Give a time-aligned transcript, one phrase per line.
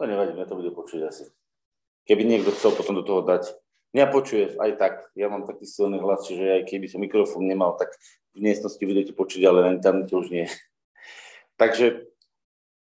[0.00, 1.28] To nevadí, mňa to bude počuť asi.
[2.08, 3.52] Keby niekto chcel potom do toho dať.
[3.92, 4.94] Mňa počuje aj tak.
[5.12, 7.92] Ja mám taký silný hlas, čiže aj keby som mikrofón nemal, tak
[8.32, 10.48] v miestnosti budete počuť, ale na internete už nie.
[11.60, 12.08] Takže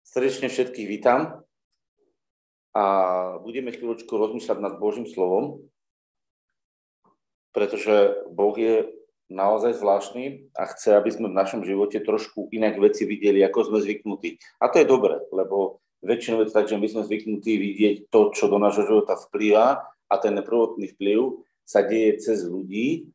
[0.03, 1.47] srdečne všetkých vítam
[2.75, 2.85] a
[3.39, 5.63] budeme chvíľočku rozmýšľať nad Božím slovom,
[7.55, 8.91] pretože Boh je
[9.31, 13.79] naozaj zvláštny a chce, aby sme v našom živote trošku inak veci videli, ako sme
[13.87, 14.43] zvyknutí.
[14.59, 18.31] A to je dobre, lebo väčšinou je to tak, že my sme zvyknutí vidieť to,
[18.37, 23.09] čo do nášho života vplýva a ten prvotný vplyv sa deje cez ľudí.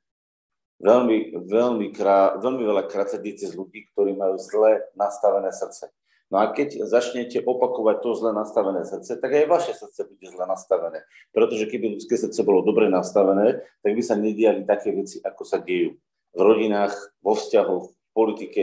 [0.81, 5.93] Veľmi, veľmi, krá, veľmi veľa krát sa deje cez ľudí, ktorí majú zle nastavené srdce.
[6.29, 10.45] No a keď začnete opakovať to zle nastavené srdce, tak aj vaše srdce bude zle
[10.45, 11.01] nastavené.
[11.33, 15.57] Pretože keby ľudské srdce bolo dobre nastavené, tak by sa nediali také veci, ako sa
[15.57, 15.97] dejú
[16.37, 16.93] v rodinách,
[17.25, 18.61] vo vzťahoch, v politike,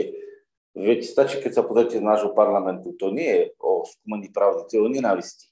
[0.77, 4.77] Veď stačí, keď sa pozrite z nášho parlamentu, to nie je o skúmaní pravdy, to
[4.77, 5.49] je o nenávisti.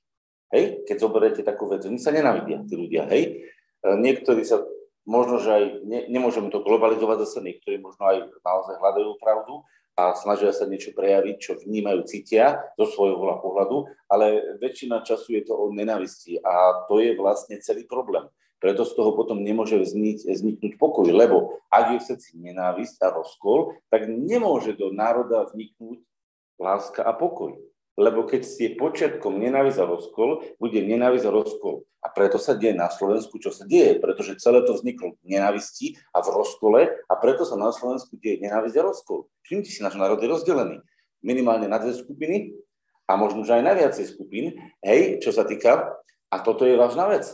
[0.54, 3.50] Hej, keď zoberiete takú vec, oni sa nenávidia, tí ľudia, hej.
[3.82, 4.62] E, niektorí sa,
[5.10, 9.66] možno, že aj, ne, nemôžeme to globalizovať zase, niektorí možno aj naozaj hľadajú pravdu
[9.98, 15.44] a snažia sa niečo prejaviť, čo vnímajú, cítia zo svojho pohľadu, ale väčšina času je
[15.50, 18.30] to o nenávisti a to je vlastne celý problém.
[18.60, 23.12] Preto z toho potom nemôže vzniť, vzniknúť pokoj, lebo ak je v srdci nenávisť a
[23.14, 26.02] rozkol, tak nemôže do národa vzniknúť
[26.58, 27.60] láska a pokoj.
[27.96, 31.88] Lebo keď ste počiatkom nenávisť a rozkol, bude nenávisť a rozkol.
[32.04, 35.96] A preto sa deje na Slovensku, čo sa deje, pretože celé to vzniklo v nenávisti
[36.12, 39.32] a v rozkole a preto sa na Slovensku deje nenávisť a rozkol.
[39.48, 40.78] Všimnite si, náš národ je rozdelený
[41.26, 42.54] minimálne na dve skupiny
[43.10, 44.54] a možno, že aj na viacej skupín.
[44.86, 45.98] Hej, čo sa týka,
[46.30, 47.26] a toto je vážna vec,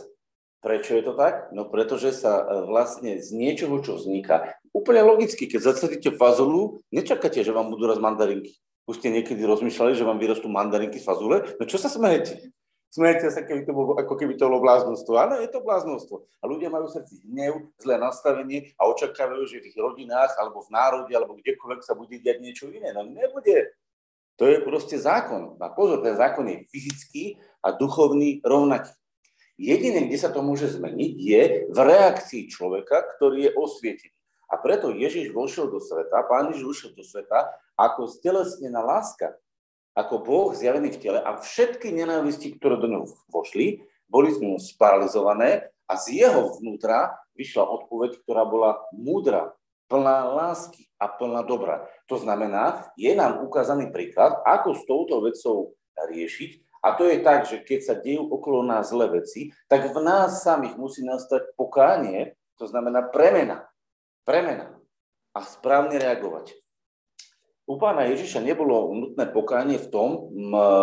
[0.62, 1.50] Prečo je to tak?
[1.50, 7.42] No pretože sa e, vlastne z niečoho, čo vzniká, úplne logicky, keď zasadíte fazolu, nečakáte,
[7.42, 8.54] že vám budú raz mandarinky.
[8.86, 11.58] Už ste niekedy rozmýšľali, že vám vyrastú mandarinky z fazule?
[11.58, 12.54] No čo sa smejete?
[12.94, 15.16] Smejete sa, keby to bolo, ako keby to bolo bláznostvo.
[15.18, 16.28] Áno, je to bláznostvo.
[16.38, 20.62] A ľudia majú v srdci hnev, zlé nastavenie a očakávajú, že v ich rodinách, alebo
[20.62, 22.92] v národe, alebo kdekoľvek sa bude diať niečo iné.
[22.94, 23.72] No nebude.
[24.36, 25.56] To je proste zákon.
[25.56, 28.92] A pozor, ten zákon je fyzický a duchovný rovnaký.
[29.60, 34.16] Jediné, kde sa to môže zmeniť, je v reakcii človeka, ktorý je osvietený.
[34.52, 39.32] A preto Ježiš vošiel do sveta, Pán Ježiš vošiel do sveta ako stelesnená láska,
[39.96, 45.72] ako Boh zjavený v tele a všetky nenávisti, ktoré do neho vošli, boli neho sparalizované
[45.88, 49.56] a z jeho vnútra vyšla odpoveď, ktorá bola múdra,
[49.88, 51.84] plná lásky a plná dobra.
[52.08, 57.46] To znamená, je nám ukázaný príklad, ako s touto vecou riešiť a to je tak,
[57.46, 62.34] že keď sa dejú okolo nás zlé veci, tak v nás samých musí nastať pokánie,
[62.58, 63.70] to znamená premena.
[64.26, 64.74] Premena.
[65.30, 66.58] A správne reagovať.
[67.70, 70.28] U pána Ježiša nebolo nutné pokánie v tom,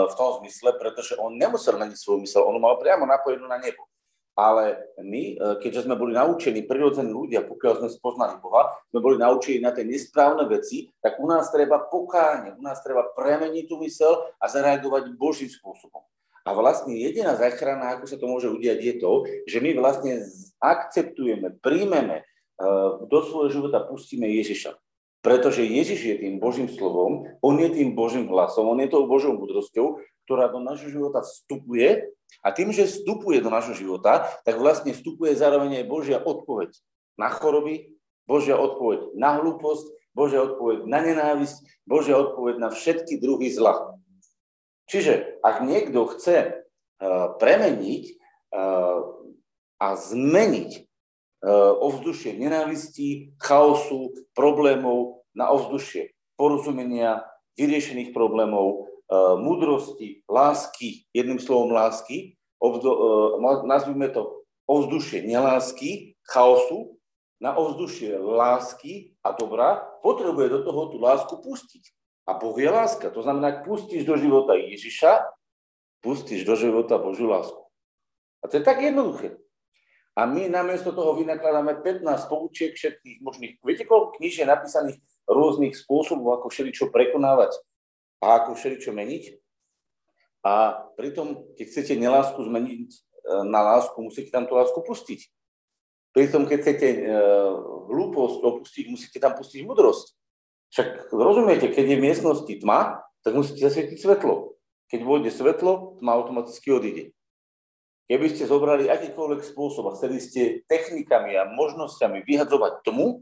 [0.07, 3.83] v tom zmysle, pretože on nemusel meniť svoju mysel, on mal priamo napojenú na nebo.
[4.39, 9.19] Ale my, e, keďže sme boli naučení, prirodzení ľudia, pokiaľ sme spoznali Boha, sme boli
[9.19, 13.75] naučení na tie nesprávne veci, tak u nás treba pokánie, u nás treba premeniť tú
[13.83, 16.07] mysel a zareagovať Božím spôsobom.
[16.47, 19.11] A vlastne jediná záchrana, ako sa to môže udiať, je to,
[19.44, 20.23] že my vlastne
[20.63, 22.25] akceptujeme, príjmeme, e,
[23.11, 24.71] do svojho života pustíme Ježiša.
[25.19, 29.35] Pretože Ježiš je tým Božím slovom, on je tým Božím hlasom, on je tou Božou
[29.35, 32.07] múdrosťou, ktorá do nášho života vstupuje
[32.40, 36.72] a tým, že vstupuje do nášho života, tak vlastne vstupuje zároveň aj Božia odpoveď
[37.19, 39.85] na choroby, Božia odpoveď na hlúposť,
[40.16, 43.97] Božia odpoveď na nenávisť, Božia odpoveď na všetky druhy zla.
[44.89, 48.03] Čiže ak niekto chce uh, premeniť
[48.53, 49.00] uh,
[49.79, 57.22] a zmeniť uh, ovzdušie nenávistí, chaosu, problémov na ovzdušie porozumenia,
[57.59, 58.89] vyriešených problémov,
[59.41, 66.99] múdrosti, lásky, jedným slovom lásky, obdo, uh, nazvime to ovzdušie nelásky, chaosu,
[67.39, 71.83] na ovzdušie lásky a dobra, potrebuje do toho tú lásku pustiť.
[72.29, 73.09] A Boh je láska.
[73.09, 75.25] To znamená, pustíš do života Ježiša,
[76.03, 77.57] pustíš do života Božiu lásku.
[78.44, 79.39] A to je tak jednoduché.
[80.19, 83.53] A my namiesto toho vynakladáme 15 poučiek všetkých možných.
[83.63, 87.55] Viete, koľko kníž je napísaných rôznych spôsobov, ako všeličo prekonávať
[88.19, 89.24] a ako všeličo meniť.
[90.44, 93.00] A pritom, keď chcete nelásku zmeniť e,
[93.48, 95.27] na lásku, musíte tam tú lásku pustiť.
[96.16, 97.00] Pritom, keď chcete e,
[97.92, 100.16] hlúposť opustiť, musíte tam pustiť mudrosť.
[100.69, 104.56] Však rozumiete, keď je v miestnosti tma, tak musíte zasvietiť svetlo.
[104.89, 107.04] Keď vôjde svetlo, tma automaticky odíde.
[108.10, 113.22] Keby ste zobrali akýkoľvek spôsob a chceli ste technikami a možnosťami vyhadzovať tmu,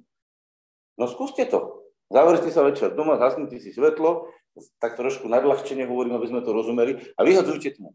[0.95, 1.83] no skúste to.
[2.07, 4.31] Zavrite sa večer doma, zasnite si svetlo,
[4.77, 7.93] tak trošku nadľahčenie hovorím, aby sme to rozumeli, a vyhadzujte tmu.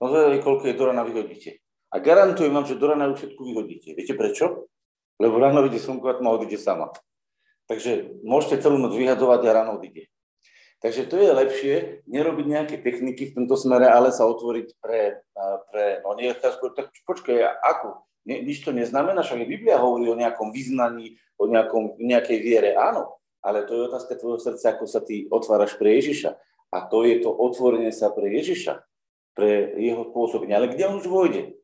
[0.00, 1.60] No zvedali, koľko je do rana vyhodíte.
[1.90, 3.92] A garantujem vám, že do rana už všetko vyhodíte.
[3.92, 4.70] Viete prečo?
[5.20, 6.94] Lebo ráno vidie slnko a tma odíde sama.
[7.68, 10.08] Takže môžete celú noc vyhadovať a ráno odíde.
[10.80, 11.74] Takže to je lepšie
[12.08, 15.20] nerobiť nejaké techniky v tomto smere, ale sa otvoriť pre,
[15.68, 16.56] pre no nie, tak
[17.04, 18.00] počkaj, ako?
[18.24, 23.19] Ne, nič to neznamená, však Biblia hovorí o nejakom vyznaní, o nejakom, nejakej viere, áno,
[23.40, 26.36] ale to je otázka tvojho srdca, ako sa ty otváraš pre Ježiša.
[26.70, 28.84] A to je to otvorenie sa pre Ježiša,
[29.34, 30.54] pre jeho pôsobenie.
[30.54, 31.58] Ale kde on už vojde,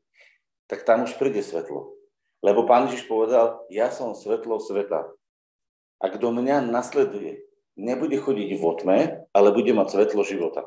[0.66, 1.94] tak tam už príde svetlo.
[2.42, 5.06] Lebo pán Ježiš povedal, ja som svetlo sveta.
[6.02, 7.46] A kto mňa nasleduje,
[7.78, 8.96] nebude chodiť v otme,
[9.30, 10.66] ale bude mať svetlo života.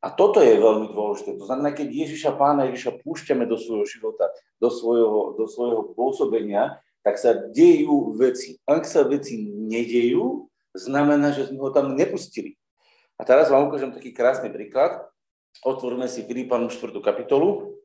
[0.00, 1.36] A toto je veľmi dôležité.
[1.36, 6.80] To znamená, keď Ježiša Pána Ježiša púšťame do svojho života, do svojho, do svojho pôsobenia,
[7.00, 8.60] tak sa dejú veci.
[8.68, 12.56] Ak sa veci nedejú, znamená, že sme ho tam nepustili.
[13.20, 15.04] A teraz vám ukážem taký krásny príklad.
[15.60, 16.94] Otvoríme si Filipánu 4.
[17.04, 17.76] kapitolu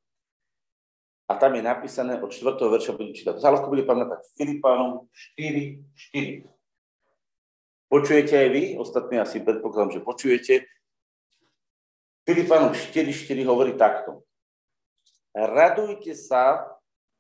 [1.26, 2.56] a tam je napísané od 4.
[2.56, 3.42] verša budem čítať.
[3.42, 4.22] Ľahko bude pamätať.
[4.38, 5.82] Filipánom 4,
[6.14, 6.48] 4.
[7.90, 10.54] Počujete aj vy, ostatní asi predpokladám, že počujete.
[12.26, 14.26] Filipánu 4.4 hovorí takto.
[15.36, 16.64] Radujte sa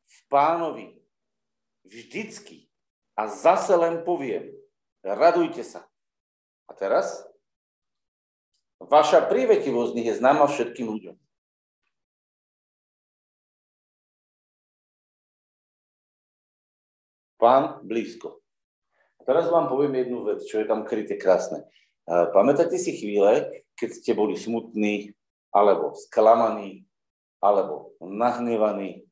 [0.06, 1.05] v pánovi
[1.86, 2.68] vždycky
[3.16, 4.52] a zase len poviem,
[5.06, 5.88] radujte sa.
[6.66, 7.24] A teraz?
[8.82, 11.16] Vaša prívetivosť nech je známa všetkým ľuďom.
[17.40, 18.42] Pán blízko.
[19.24, 21.66] Teraz vám poviem jednu vec, čo je tam kryté krásne.
[22.06, 25.18] Pamätáte si chvíle, keď ste boli smutní,
[25.50, 26.86] alebo sklamaní,
[27.42, 29.08] alebo nahnevaní,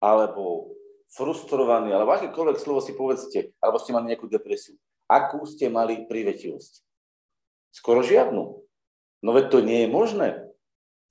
[0.00, 0.71] alebo
[1.12, 4.80] frustrovaní, alebo akékoľvek slovo si povedzte, alebo ste mali nejakú depresiu.
[5.06, 6.80] Akú ste mali privetivosť?
[7.72, 8.42] Skoro žiadnu.
[9.22, 10.28] No veď to nie je možné.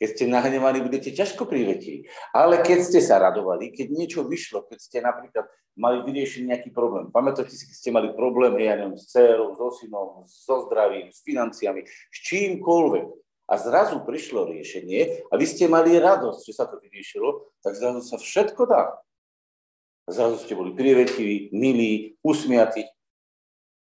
[0.02, 2.10] Keď ste nahnevaní, budete ťažko privetiví.
[2.34, 5.46] Ale keď ste sa radovali, keď niečo vyšlo, keď ste napríklad
[5.78, 7.14] mali vyriešiť nejaký problém.
[7.14, 11.22] Pamätáte si, keď ste mali problém, ja neviem, s dcerou, so synom, so zdravím, s
[11.22, 13.08] financiami, s čímkoľvek.
[13.52, 18.02] A zrazu prišlo riešenie a vy ste mali radosť, že sa to vyriešilo, tak zrazu
[18.02, 18.96] sa všetko dá.
[20.12, 22.84] Zrazu ste boli privetiví, milí, usmiatí.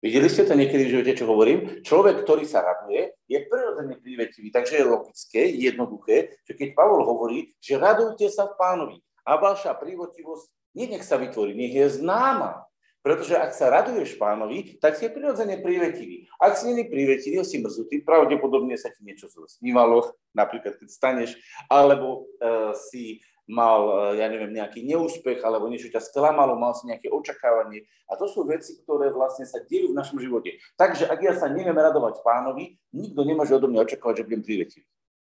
[0.02, 1.81] Videli ste to niekedy v živote, čo hovorím?
[1.81, 7.54] Človek, ktorý sa raduje, je prirodzene prívetivý, takže je logické, jednoduché, že keď Pavol hovorí,
[7.58, 12.62] že radujte sa v pánovi a vaša prívotivosť nech sa vytvorí, nech je známa.
[13.02, 16.28] Pretože ak sa raduješ pánovi, tak si je prirodzene prívetivý.
[16.38, 21.40] Ak si není prívetivý, si mrzutý, pravdepodobne sa ti niečo snívalo, napríklad keď staneš,
[21.72, 26.85] alebo uh, si mal, e, ja neviem, nejaký neúspech, alebo niečo ťa sklamalo, mal si
[26.85, 27.88] nejaké očakávanie.
[28.11, 30.59] A to sú veci, ktoré vlastne sa dejú v našom živote.
[30.75, 34.85] Takže ak ja sa neviem radovať pánovi, nikto nemôže odo mňa očakávať, že budem privetivý.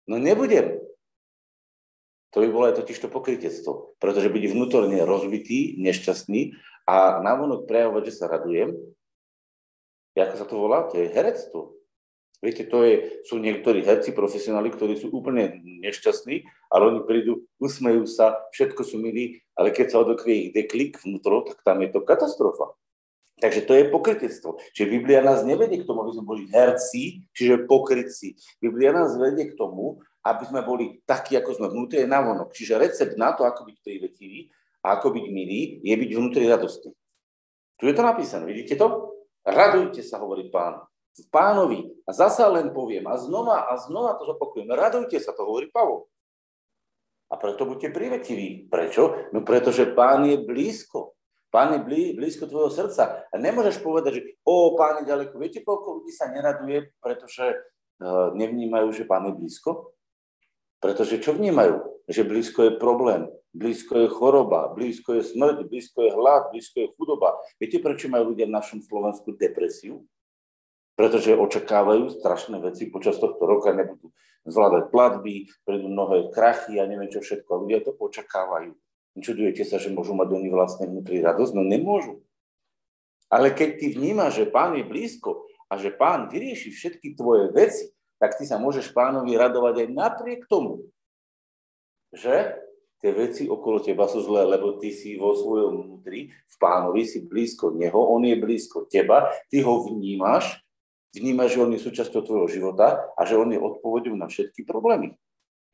[0.07, 0.79] No nebudem.
[2.33, 6.57] To by bolo aj totiž to pokrytectvo, pretože byť vnútorne rozbitý, nešťastný
[6.89, 8.73] a navonok prejavovať, že sa radujem,
[10.17, 10.85] ako sa to volá?
[10.93, 11.77] To je herectvo.
[12.43, 16.43] Viete, to je, sú niektorí herci, profesionáli, ktorí sú úplne nešťastní,
[16.73, 21.45] ale oni prídu, usmejú sa, všetko sú milí, ale keď sa odokrie ich deklik vnútro,
[21.45, 22.73] tak tam je to katastrofa.
[23.37, 24.57] Takže to je pokrytectvo.
[24.73, 28.39] Čiže Biblia nás nevedie k tomu, aby sme boli herci, čiže pokrytci.
[28.63, 32.55] Biblia nás vedie k tomu, aby sme boli takí, ako sme vnútri, navonok.
[32.55, 34.49] Čiže recept na to, ako byť privetivý
[34.87, 36.95] a ako byť milý, je byť vnútri radostný.
[37.83, 39.11] Tu je to napísané, vidíte to?
[39.43, 40.87] Radujte sa, hovorí pán
[41.29, 41.93] pánovi.
[42.09, 46.09] A zasa len poviem, a znova a znova to zopakujem, radujte sa, to hovorí Pavol.
[47.33, 48.69] A preto buďte privetiví.
[48.69, 49.33] Prečo?
[49.33, 51.17] No pretože pán je blízko.
[51.49, 53.29] Pán je blí, blízko tvojho srdca.
[53.29, 55.37] A nemôžeš povedať, že o, pán je ďaleko.
[55.41, 59.93] Viete, koľko ľudí sa neraduje, pretože uh, nevnímajú, že pán je blízko?
[60.81, 62.05] Pretože čo vnímajú?
[62.09, 66.89] Že blízko je problém, blízko je choroba, blízko je smrť, blízko je hlad, blízko je
[66.97, 67.37] chudoba.
[67.61, 70.03] Viete, prečo majú ľudia v našom Slovensku depresiu?
[70.93, 74.13] pretože očakávajú strašné veci počas tohto roka, nebudú
[74.47, 77.67] zvládať platby, prídu mnohé krachy a neviem čo všetko.
[77.67, 78.75] Ľudia to očakávajú.
[79.21, 81.53] Čudujete sa, že môžu mať oni vlastne vnútri radosť?
[81.53, 82.25] No nemôžu.
[83.29, 87.93] Ale keď ty vnímaš, že pán je blízko a že pán vyrieši všetky tvoje veci,
[88.21, 90.87] tak ty sa môžeš pánovi radovať aj napriek tomu,
[92.13, 92.55] že
[93.03, 97.25] tie veci okolo teba sú zlé, lebo ty si vo svojom vnútri, v pánovi si
[97.25, 100.61] blízko neho, on je blízko teba, ty ho vnímaš
[101.13, 105.13] vnímaš, že on je súčasťou tvojho života a že on je odpovedou na všetky problémy.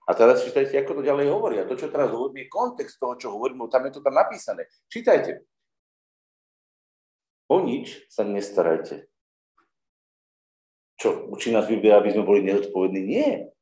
[0.09, 1.61] A teraz čítajte, ako to ďalej hovorí.
[1.61, 4.65] A to, čo teraz hovorím, je kontext toho, čo hovorím, tam je to tam napísané.
[4.89, 5.45] Čítajte.
[7.49, 9.09] O nič sa nestarajte.
[10.99, 13.01] Čo, učí nás Biblia, aby sme boli neodpovední?
[13.05, 13.53] Nie.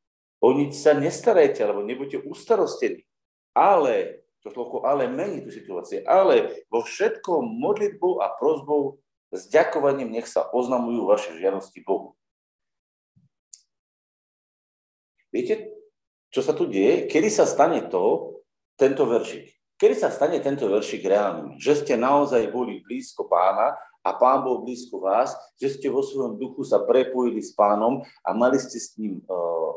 [0.41, 3.05] O nič sa nestarajte, alebo nebuďte ustarostení.
[3.53, 9.03] Ale, to slovo ale mení tú situáciu, ale vo všetkom modlitbou a prozbou
[9.37, 12.17] s ďakovaním nech sa oznamujú vaše žiadosti Bohu.
[15.29, 15.77] Viete,
[16.33, 17.05] čo sa tu deje?
[17.13, 18.37] Kedy sa stane to,
[18.81, 19.53] tento veršik?
[19.77, 21.61] Kedy sa stane tento veršik reálnym?
[21.61, 26.41] Že ste naozaj boli blízko pána a pán bol blízko vás, že ste vo svojom
[26.41, 29.73] duchu sa prepojili s pánom a mali ste s ním uh,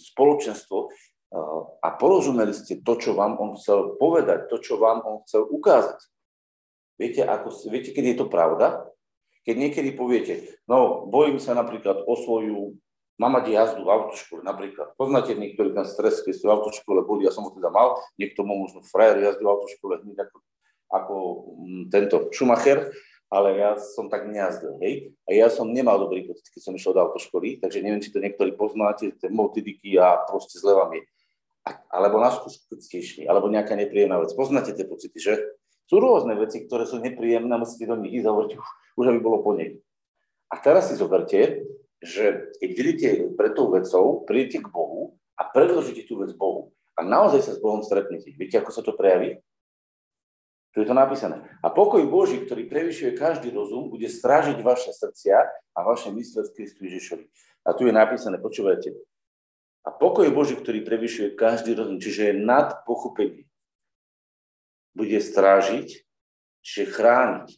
[0.00, 5.20] spoločenstvo uh, a porozumeli ste to, čo vám on chcel povedať, to, čo vám on
[5.28, 6.00] chcel ukázať.
[6.94, 8.93] Viete, ako, viete, keď je to pravda?
[9.44, 10.34] Keď niekedy poviete,
[10.64, 12.80] no bojím sa napríklad o svoju,
[13.20, 14.96] mám mať jazdu v autoškole napríklad.
[14.96, 18.42] Poznáte niektorí ten stres, keď ste v autoškole boli, ja som ho teda mal, niekto
[18.42, 20.36] mu možno frajer jazdí v autoškole hneď ako,
[20.88, 21.14] ako
[21.92, 22.88] tento Schumacher,
[23.28, 25.10] ale ja som tak nejazdil, hej.
[25.26, 28.22] A ja som nemal dobrý pocit, keď som išiel do autoškoly, takže neviem, či to
[28.22, 31.02] niektorí poznáte, tie motidiky a proste zle vám je.
[31.64, 34.30] A, alebo na skúšku, keď ste išli, alebo nejaká nepríjemná vec.
[34.36, 35.34] Poznáte tie pocity, že?
[35.94, 38.52] Sú rôzne veci, ktoré sú nepríjemné, musíte do nich ísť a hovoriť,
[38.98, 39.78] už, aby bolo po nej.
[40.50, 41.70] A teraz si zoberte,
[42.02, 43.08] že keď vidíte
[43.38, 46.74] pred tou vecou, prídete k Bohu a predložíte tú vec Bohu.
[46.98, 48.34] A naozaj sa s Bohom stretnete.
[48.34, 49.38] Viete, ako sa to prejaví?
[50.74, 51.46] Tu je to napísané.
[51.62, 56.58] A pokoj Boží, ktorý prevyšuje každý rozum, bude strážiť vaše srdcia a vaše mysle v
[56.58, 57.30] Kristu Ježišovi.
[57.62, 58.98] A tu je napísané, počúvajte.
[59.86, 63.46] A pokoj Boží, ktorý prevyšuje každý rozum, čiže je nad pochopenie,
[64.94, 66.06] bude strážiť,
[66.62, 67.48] čiže chrániť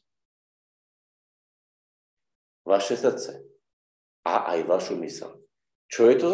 [2.67, 3.47] vaše srdce
[4.27, 5.47] a aj vašu mysl.
[5.87, 6.33] Čo je to?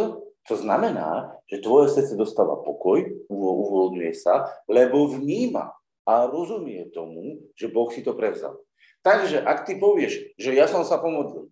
[0.51, 5.71] To znamená, že tvoje srdce dostáva pokoj, uvoľňuje sa, lebo vníma
[6.03, 8.59] a rozumie tomu, že Boh si to prevzal.
[9.07, 11.51] Takže ak ty povieš, že ja som sa pomodlil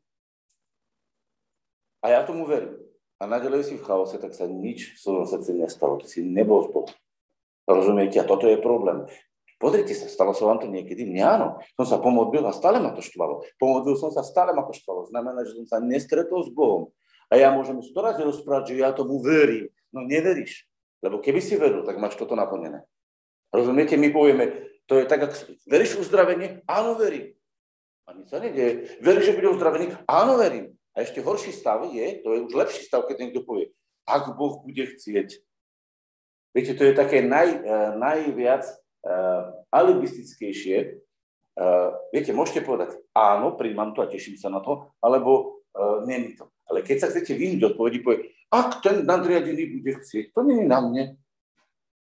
[2.03, 2.79] a ja tomu verím
[3.21, 6.01] a naďalej si v chaose, tak sa nič v svojom srdci nestalo.
[6.01, 6.95] Ty si nebol Boha.
[7.69, 8.17] Rozumiete?
[8.19, 9.05] A toto je problém.
[9.61, 11.05] Pozrite sa, stalo sa vám to niekedy?
[11.05, 11.61] Mňa áno.
[11.77, 13.45] Som sa pomodlil a stále ma to štvalo.
[13.61, 15.13] Pomodlil som sa, stále ma to štvalo.
[15.13, 16.89] Znamená, že som sa nestretol s Bohom.
[17.29, 19.69] A ja môžem sto razy rozprávať, že ja tomu verím.
[19.93, 20.65] No neveríš.
[21.05, 22.89] Lebo keby si veril, tak máš toto naplnené.
[23.53, 25.37] Rozumiete, my povieme, to je tak, ak
[25.69, 26.65] veríš uzdravenie?
[26.65, 27.37] Áno, verím.
[28.09, 28.97] A nič sa nedieje.
[29.05, 29.93] Veríš, že bude uzdravený?
[30.09, 30.73] Áno, verím.
[30.97, 33.71] A ešte horší stav je, to je už lepší stav, keď niekto povie,
[34.09, 35.39] ak Boh bude chcieť.
[36.51, 38.67] Viete, to je také naj, uh, najviac
[39.05, 39.43] uh,
[39.73, 41.01] alibistickejšie.
[41.61, 46.39] Uh, viete, môžete povedať, áno, príjmam to a teším sa na to, alebo uh, není
[46.39, 46.49] to.
[46.71, 50.79] Ale keď sa chcete vyhnúť odpovedi, povie, ak ten nadriadený bude chcieť, to není na
[50.83, 51.05] mne.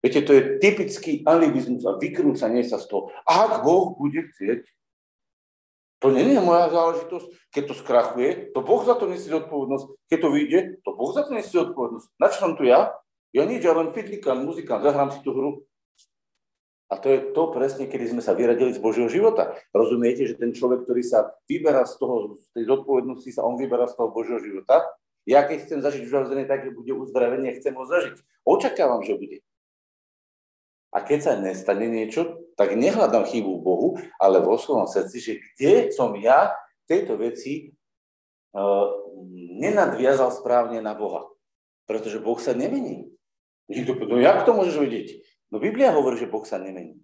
[0.05, 3.09] Viete, to je typický alibizmus a vykrúcanie sa z toho.
[3.25, 4.69] Ak Boh bude chcieť,
[6.05, 7.49] to nie je moja záležitosť.
[7.49, 9.87] Keď to skrachuje, to Boh za to nesie zodpovednosť.
[10.13, 12.07] Keď to vyjde, to Boh za to nesie zodpovednosť.
[12.21, 12.93] Na čo som tu ja?
[13.33, 15.51] Ja nič, ja len fitlíkam, muzikant, zahrám si tú hru.
[16.93, 19.57] A to je to presne, kedy sme sa vyradili z Božieho života.
[19.73, 23.89] Rozumiete, že ten človek, ktorý sa vyberá z toho, z tej zodpovednosti, sa on vyberá
[23.89, 24.85] z toho Božieho života.
[25.25, 26.13] Ja keď chcem zažiť už
[26.45, 28.21] tak, bude uzdravenie, chcem ho zažiť.
[28.45, 29.39] Očakávam, že bude.
[30.95, 35.73] A keď sa nestane niečo, tak nehľadám chybu Bohu, ale vo svojom srdci, že kde
[35.91, 36.55] som ja
[36.87, 37.75] tejto veci
[38.55, 38.87] uh,
[39.59, 41.27] nenadviazal správne na Boha.
[41.91, 43.11] Pretože Boh sa nemení.
[43.67, 45.09] Niekto povie, no jak to môžeš vedieť?
[45.53, 47.01] No Biblia hovorí, že Boh sa nemení.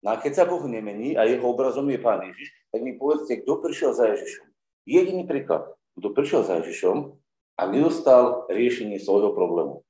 [0.00, 3.44] No a keď sa Boh nemení a jeho obrazom je Pán Ježiš, tak mi povedzte,
[3.44, 4.46] kto prišiel za Ježišom.
[4.88, 7.20] Jediný príklad, kto prišiel za Ježišom
[7.60, 9.84] a nedostal riešenie svojho problému.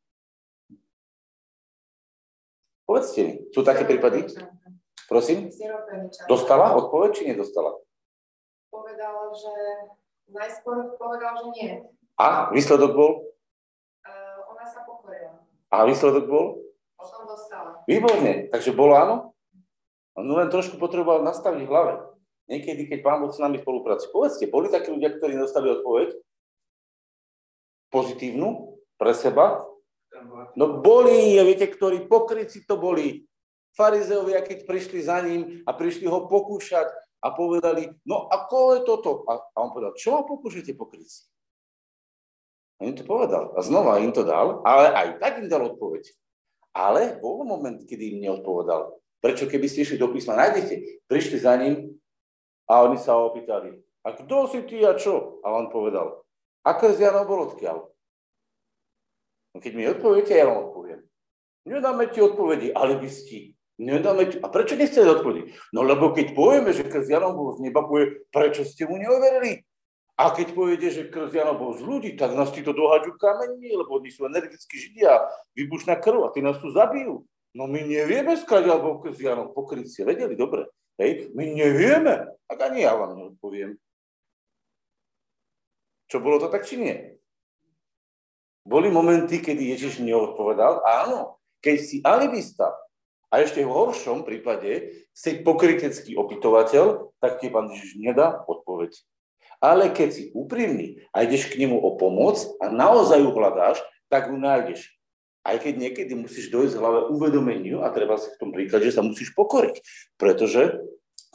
[2.90, 4.26] Povedzte mi, sú také prípady?
[5.07, 5.47] Prosím?
[6.26, 7.78] Dostala odpoveď, či nedostala?
[8.75, 9.54] Povedala, že
[10.26, 11.71] najskôr povedal, že nie.
[12.19, 13.12] A výsledok bol?
[14.02, 15.38] Uh, ona sa pokorila.
[15.71, 16.47] A výsledok bol?
[17.88, 19.16] Výborne, takže bolo áno?
[20.18, 21.94] No len trošku potreboval nastaviť v hlave.
[22.50, 24.10] Niekedy, keď pán Boh s nami spolupracuje.
[24.10, 26.18] Povedzte, boli takí ľudia, ktorí dostali odpoveď?
[27.94, 29.62] Pozitívnu pre seba?
[30.58, 33.25] No boli, viete, ktorí pokryci to boli.
[33.78, 36.90] Farizeovia, keď prišli za ním a prišli ho pokúšať
[37.22, 39.10] a povedali, no ako je toto?
[39.30, 41.30] A, a on povedal, čo ma pokúšate pokryci?
[42.82, 43.54] A im to povedal.
[43.54, 46.02] A znova im to dal, ale aj tak im dal odpoveď.
[46.71, 48.95] Ale bol moment, kedy im neodpovedal.
[49.21, 51.99] Prečo keby ste išli do písma, nájdete, prišli za ním
[52.71, 55.45] a oni sa ho opýtali, a kto si ty a čo?
[55.45, 56.25] A on povedal,
[56.65, 57.85] a krzianov bol odkiaľ?
[59.53, 61.00] No keď mi odpoviete, ja vám odpoviem.
[61.69, 63.53] Nedáme ti odpovedi, alibisti.
[63.81, 64.37] Nedáme ti...
[64.41, 65.53] A prečo nechcete odpovedi?
[65.77, 69.65] No lebo keď povieme, že krst Janom bol z neba, povie, prečo ste mu neoverili?
[70.21, 74.12] A keď poviete, že Jana bol z ľudí, tak nás títo dohádžu kamení, lebo oni
[74.12, 75.17] sú energickí židia,
[75.57, 77.25] vybušná krv a tí nás tu zabijú.
[77.57, 80.69] No my nevieme skáďal bol krv Janov, pokryť si, vedeli, dobre.
[81.00, 83.81] Hej, my nevieme, tak ani ja vám neodpoviem.
[86.12, 86.97] Čo bolo to tak, či nie?
[88.69, 92.77] Boli momenty, kedy Ježiš neodpovedal, áno, keď si alibista
[93.33, 99.00] a ešte v horšom prípade si pokrytecký opytovateľ, tak ti pán Ježiš nedá odpoveď.
[99.61, 103.76] Ale keď si úprimný a ideš k nemu o pomoc a naozaj ju hľadáš,
[104.09, 104.88] tak ju nájdeš.
[105.45, 108.97] Aj keď niekedy musíš dojsť v hlave uvedomeniu a treba si v tom príklade, že
[108.97, 109.81] sa musíš pokoriť.
[110.17, 110.81] Pretože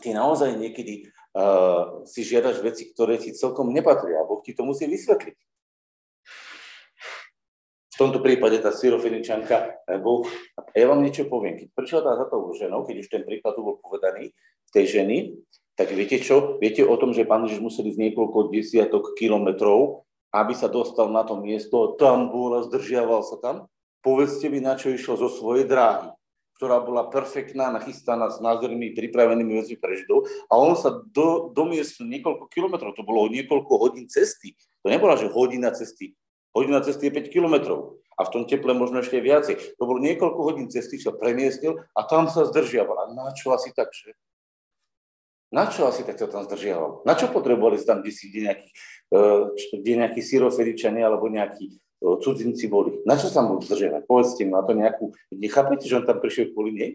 [0.02, 4.26] ty naozaj niekedy uh, si žiadaš veci, ktoré ti celkom nepatria.
[4.26, 5.38] Boh ti to musí vysvetliť.
[7.96, 10.28] V tomto prípade tá syrofeničanka, eh, Boh,
[10.76, 13.80] ja vám niečo poviem, keď prišla tá za tou ženou, keď už ten príklad bol
[13.80, 14.36] povedaný,
[14.76, 15.40] tej ženy,
[15.76, 16.56] tak viete čo?
[16.64, 21.28] Viete o tom, že pán Ježiš musel ísť niekoľko desiatok kilometrov, aby sa dostal na
[21.28, 23.56] to miesto, tam bol a zdržiaval sa tam?
[24.00, 26.16] Povedzte mi, na čo išiel zo svojej dráhy,
[26.56, 32.08] ktorá bola perfektná, nachystaná s názornými, pripravenými vecmi pre Židov a on sa do, domiestnil
[32.08, 34.56] niekoľko kilometrov, to bolo niekoľko hodín cesty.
[34.84, 36.16] To nebola, že hodina cesty.
[36.56, 39.76] Hodina cesty je 5 kilometrov a v tom teple možno ešte viacej.
[39.76, 42.96] To bolo niekoľko hodín cesty, sa premiestnil a tam sa zdržiaval.
[42.96, 44.16] A na čo asi tak, že?
[45.56, 47.08] Na čo asi tak sa tam zdržiaval?
[47.08, 48.70] Na čo potrebovali tam kde si, kde nejakí,
[49.16, 49.22] e,
[49.80, 51.76] kde nejakí syroferičania alebo nejakí e,
[52.20, 53.00] cudzinci boli?
[53.08, 54.04] Na čo sa mu zdržiavať?
[54.04, 55.16] Povedzte mi, na to nejakú...
[55.32, 56.92] Nechápete, že on tam prišiel kvôli nej?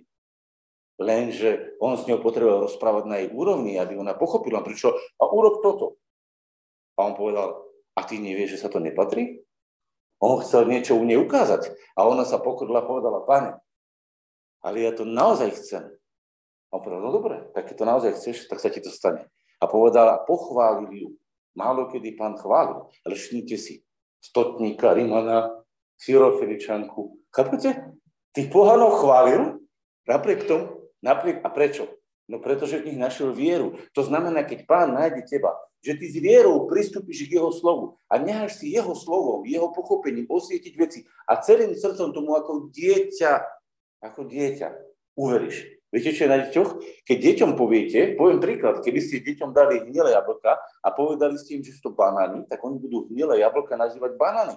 [1.00, 5.64] Lenže on s ňou potreboval rozprávať na jej úrovni, aby ona pochopila, prečo a urob
[5.64, 5.96] toto.
[7.00, 7.64] A on povedal,
[7.96, 9.40] a ty nevieš, že sa to nepatrí?
[10.20, 11.72] On chcel niečo u nej ukázať.
[11.96, 13.56] A ona sa pokorila a povedala, pane,
[14.60, 15.88] ale ja to naozaj chcem.
[16.70, 19.26] A on povedal, no dobre, tak keď to naozaj chceš, tak sa ti to stane.
[19.58, 21.08] A povedal a pochválil ju.
[21.58, 23.82] Málo kedy pán chválil, ale šnite si.
[24.22, 25.50] Stotníka, Rimana,
[25.98, 27.18] Syrofiličanku.
[27.34, 27.98] Chápete?
[28.30, 29.58] Tých pohanov chválil,
[30.06, 31.90] napriek tomu, napriek, a prečo?
[32.30, 33.74] No pretože v nich našiel vieru.
[33.98, 35.50] To znamená, keď pán nájde teba,
[35.82, 40.28] že ty s vierou pristúpiš k jeho slovu a necháš si jeho slovom, jeho pochopením
[40.30, 43.32] osvietiť veci a celým srdcom tomu ako dieťa,
[44.04, 44.68] ako dieťa
[45.16, 45.79] uveríš.
[45.90, 46.70] Viete, čo je na deťoch?
[47.02, 50.54] Keď deťom poviete, poviem príklad, keby ste deťom dali hnilé jablka
[50.86, 54.54] a povedali ste im, že sú to banány, tak oni budú hnilé jablka nazývať banány.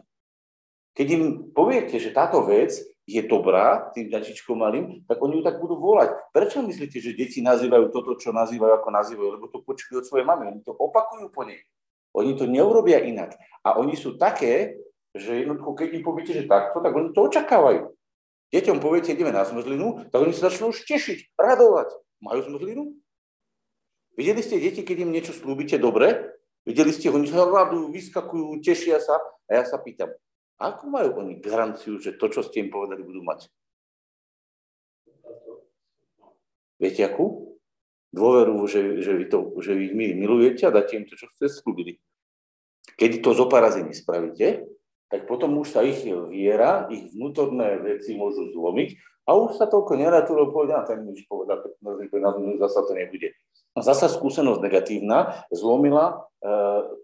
[0.94, 2.78] Keď im poviete, že táto vec
[3.10, 6.14] je dobrá, tým ďačičkom malým, tak oni ju tak budú volať.
[6.30, 9.30] Prečo myslíte, že deti nazývajú toto, čo nazývajú, ako nazývajú?
[9.34, 11.60] Lebo to počujú od svojej mamy, oni to opakujú po nej.
[12.14, 13.34] Oni to neurobia inak.
[13.66, 14.78] A oni sú také,
[15.18, 17.90] že jednoducho, keď im poviete, že takto, tak oni to očakávajú.
[18.54, 21.90] Deťom poviete, ideme na zmrzlinu, tak oni sa začnú už tešiť, radovať.
[22.22, 22.84] Majú zmrzlinu?
[24.14, 26.38] Videli ste deti, keď im niečo slúbite dobre?
[26.62, 29.18] Videli ste, oni sa radujú, vyskakujú, tešia sa.
[29.50, 30.14] A ja sa pýtam,
[30.62, 33.50] ako majú oni garanciu, že to, čo ste im povedali, budú mať?
[36.78, 37.58] Viete akú?
[38.14, 41.98] Dôveru, že, že, vy, to, že vy milujete a dáte im to, čo ste slúbili.
[43.02, 44.62] Keď to zo pár nespravíte,
[45.14, 48.98] tak potom už sa ich viera, ich vnútorné veci môžu zlomiť
[49.30, 52.34] a už sa toľko nerátilo povedať, a ten už povedal, na
[52.66, 53.30] zasa to nebude.
[53.78, 56.50] Zasa skúsenosť negatívna zlomila e,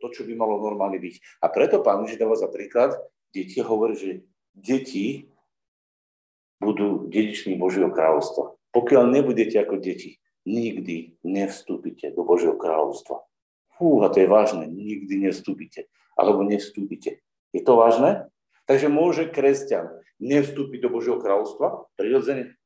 [0.02, 1.46] to, čo by malo normálne byť.
[1.46, 2.98] A preto pán Ježiš dáva za príklad,
[3.30, 4.12] deti hovorí, že
[4.58, 5.30] deti
[6.58, 8.58] budú dedičmi Božieho kráľovstva.
[8.74, 10.18] Pokiaľ nebudete ako deti,
[10.50, 13.22] nikdy nevstúpite do Božieho kráľovstva.
[13.78, 15.86] Fú, a to je vážne, nikdy nevstúpite.
[16.18, 17.22] Alebo nevstúpite.
[17.54, 18.30] Je to vážne?
[18.70, 19.90] Takže môže kresťan
[20.22, 21.90] nevstúpiť do Božieho kráľovstva?
[21.98, 22.60] Prirodzene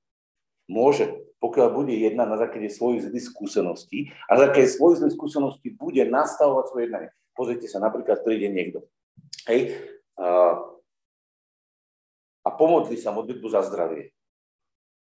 [0.67, 1.07] môže,
[1.39, 6.03] pokiaľ bude jedna na základe svojich zlých skúseností a na základe svojich zlých skúseností bude
[6.07, 7.09] nastavovať svoje jednanie.
[7.33, 8.85] Pozrite sa, napríklad príde niekto.
[9.47, 9.75] Hej,
[10.19, 10.59] a,
[12.43, 14.11] a pomodli sa modlitbu za zdravie.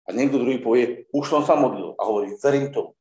[0.04, 2.92] A niekto druhý povie, už som sa modlil a hovorí, verím tomu.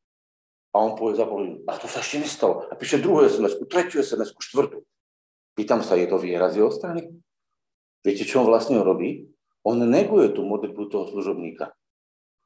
[0.73, 2.65] A on povie za a to sa ešte nestalo.
[2.71, 4.81] A píše druhú sms tretiu sms štvrtú.
[5.53, 7.09] Pýtam sa, je to viera z jeho strany?
[8.03, 9.29] Viete, čo on vlastne robí?
[9.63, 11.71] On neguje tú modlitbu toho služobníka.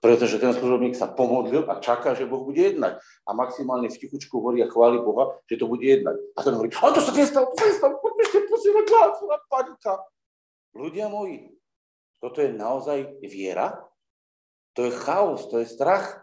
[0.04, 3.00] Pretože ten služobník sa pomodlil a čaká, že Boh bude jednať.
[3.24, 6.16] A maximálne v tichučku hovorí a chváli Boha, že to bude jednať.
[6.36, 8.86] A ten hovorí, a to sa nestalo, to sa nestalo, poďme ešte posielať
[9.24, 9.92] na panika.
[10.76, 11.56] Ľudia moji,
[12.20, 13.88] toto je naozaj viera?
[14.76, 16.20] To je chaos, to je strach.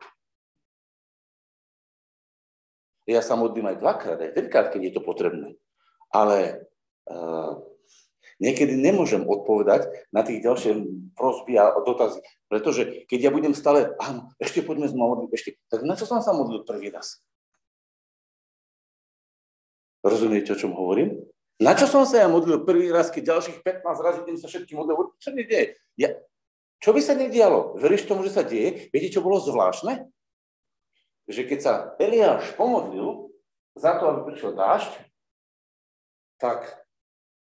[3.09, 5.57] Ja sa modlím aj dvakrát, aj trikrát, keď je to potrebné.
[6.13, 6.69] Ale
[8.39, 10.71] niekedy nemôžem odpovedať na tých ďalšie
[11.15, 12.19] prosby a dotazy.
[12.49, 16.19] Pretože keď ja budem stále, áno, ešte poďme z modliť, ešte, tak na čo som
[16.19, 17.21] sa modlil prvý raz?
[20.03, 21.23] Rozumiete, o čom hovorím?
[21.63, 24.75] Na čo som sa ja modlil prvý raz, keď ďalších 15 razy deň sa všetkým
[24.75, 25.15] modlil?
[25.15, 25.79] Čo mi deje?
[25.95, 26.11] Ja,
[26.83, 27.79] čo by sa nedialo?
[27.79, 28.91] Veríš tomu, že sa deje?
[28.91, 30.11] Viete, čo bolo zvláštne?
[31.31, 33.31] Že keď sa Eliáš pomodlil
[33.79, 34.91] za to, aby prišiel dážď,
[36.35, 36.82] tak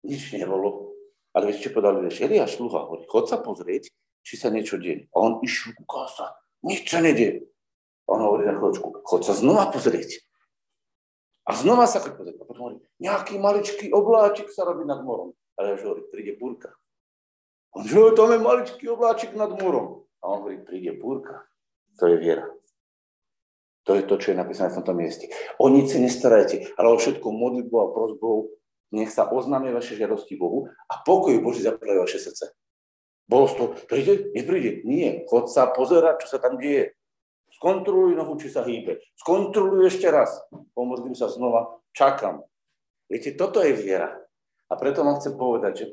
[0.06, 0.94] nič nebolo.
[1.36, 2.24] Ale viete, čo povedal Eliáš?
[2.24, 3.92] Eliáš sluha hovorí, chod sa pozrieť,
[4.24, 5.10] či sa niečo deje.
[5.12, 5.76] A on išiel,
[6.08, 6.32] sa,
[6.64, 7.44] nič sa nedieje.
[8.08, 10.24] A on hovorí na chvíľočku, chod sa znova pozrieť.
[11.44, 12.40] A znova sa chod pozrieť.
[12.40, 15.36] A potom hovorí, nejaký maličký obláčik sa robí nad morom.
[15.60, 16.72] Ale ja hovorí, príde búrka.
[17.76, 20.08] On že tam je maličký obláčik nad múrom.
[20.24, 21.44] A on hovorí, príde búrka.
[22.00, 22.48] To je viera.
[23.86, 25.30] To je to, čo je napísané v tomto mieste.
[25.62, 28.50] O nič si nestarajte, ale o všetko modlitbou a prozbou
[28.94, 32.54] nech sa oznámia vaše žiadosti Bohu a pokoj Boží zaplaví vaše srdce.
[33.26, 34.30] Bolo to, príde?
[34.38, 34.86] Nepríde?
[34.86, 35.26] Nie.
[35.26, 36.94] Chod sa pozerať, čo sa tam deje.
[37.58, 39.02] Skontroluj nohu, či sa hýbe.
[39.18, 40.30] Skontroluj ešte raz.
[40.78, 41.82] Pomodlím sa znova.
[41.90, 42.46] Čakám.
[43.10, 44.14] Viete, toto je viera.
[44.70, 45.86] A preto vám chcem povedať, že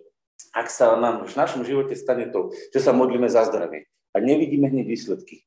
[0.53, 4.69] ak sa nám v našom živote stane to, že sa modlíme za zdravie a nevidíme
[4.69, 5.45] hneď výsledky,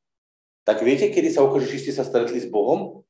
[0.67, 3.06] tak viete, kedy sa ukáže, či ste sa stretli s Bohom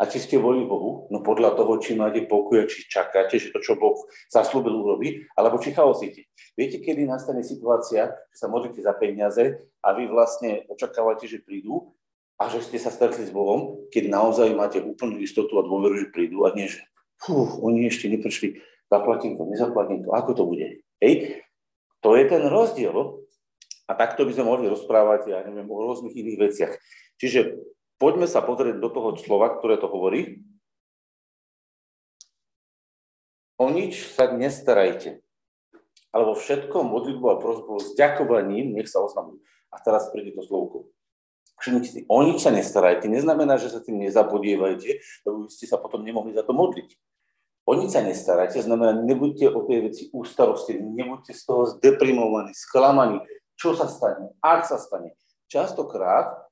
[0.00, 1.04] a či ste volili Bohu?
[1.12, 4.00] No podľa toho, či máte pokoj, či čakáte, že to, čo Boh
[4.32, 6.24] zaslúbil, urobí, alebo či chaosíte.
[6.56, 11.92] Viete, kedy nastane situácia, že sa modlíte za peniaze a vy vlastne očakávate, že prídu
[12.40, 16.08] a že ste sa stretli s Bohom, keď naozaj máte úplnú istotu a dôveru, že
[16.08, 16.80] prídu a nie, že
[17.20, 18.56] fú, oni ešte neprišli,
[18.88, 20.80] zaplatím to, nezaplatím to, ako to bude.
[21.04, 21.44] Hej?
[22.00, 23.20] To je ten rozdiel.
[23.84, 26.72] A takto by sme mohli rozprávať, ja neviem, o rôznych iných veciach.
[27.18, 27.58] Čiže
[28.00, 30.40] poďme sa pozrieť do toho slova, ktoré to hovorí.
[33.60, 35.20] O nič sa nestarajte,
[36.16, 39.44] alebo všetko modlitbu a prosbu s ďakovaním nech sa oznamujú.
[39.70, 40.88] A teraz príde to slovko.
[41.60, 44.90] Všimnite si, o nič sa nestarajte, neznamená, že sa tým nezapodievajte,
[45.28, 46.88] lebo by ste sa potom nemohli za to modliť.
[47.68, 53.20] O nič sa nestarajte, znamená, nebuďte o tej veci ústarosti, nebuďte z toho zdeprimovaní, sklamaní.
[53.60, 54.32] Čo sa stane?
[54.40, 55.12] Ak sa stane?
[55.52, 56.49] Častokrát,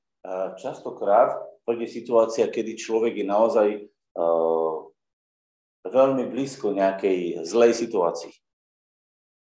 [0.59, 1.37] častokrát
[1.69, 3.67] príde situácia, kedy človek je naozaj
[4.17, 4.89] uh,
[5.85, 8.33] veľmi blízko nejakej zlej situácii.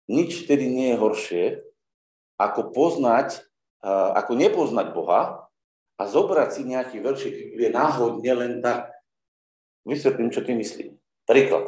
[0.06, 1.44] Nič vtedy nie je horšie,
[2.38, 3.42] ako poznať,
[3.82, 5.50] uh, ako nepoznať Boha
[5.98, 8.94] a zobrať si nejaký veršik Biblie náhodne len tak.
[9.82, 10.94] Vysvetlím, čo ty myslím.
[11.26, 11.66] Príklad.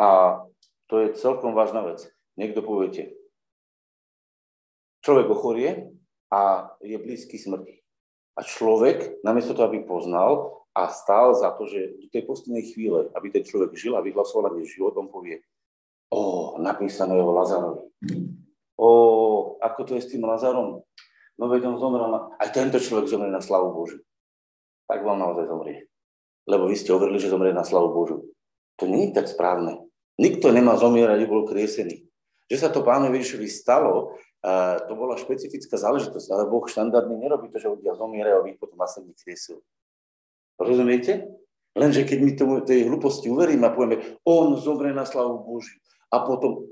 [0.00, 0.40] A
[0.88, 2.08] to je celkom vážna vec.
[2.40, 3.19] Niekto poviete,
[5.04, 5.90] človek ochorie
[6.32, 7.80] a je blízky smrti.
[8.38, 13.10] A človek, namiesto toho, aby poznal a stál za to, že do tej poslednej chvíle,
[13.12, 15.42] aby ten človek žil a vyhlasoval na život, povie,
[16.14, 17.84] o, napísané o Lazarovi.
[18.78, 18.90] O,
[19.60, 20.86] ako to je s tým Lazarom?
[21.36, 22.32] No veď on zomrel na...
[22.38, 24.00] Aj tento človek zomrel na slavu Božiu
[24.90, 25.86] tak vám naozaj zomrie.
[26.50, 28.26] Lebo vy ste hovorili, že zomrie na slavu Božu.
[28.82, 29.86] To nie je tak správne.
[30.18, 32.10] Nikto nemá zomierať, bol kriesený.
[32.50, 34.18] Že sa to pánovi Ježišovi stalo,
[34.88, 38.80] to bola špecifická záležitosť, ale Boh štandardne nerobí to, že ľudia zomierajú a vy potom
[38.80, 39.60] vás kriesil.
[40.56, 41.28] Rozumiete?
[41.76, 45.78] Lenže keď my tomu tej hlúposti uveríme a povieme, on zomrie na slavu Božiu
[46.10, 46.66] a potom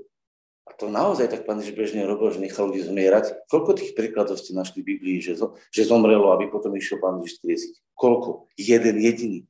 [0.69, 3.49] a to naozaj tak pán Ježiš bežne robil, že nechal ľudí zomierať.
[3.49, 5.33] Koľko tých príkladov ste našli v Biblii, že,
[5.73, 7.73] že zomrelo, aby potom išiel pán Ježiš skriesiť?
[7.97, 8.53] Koľko?
[8.53, 9.49] Jeden jediný.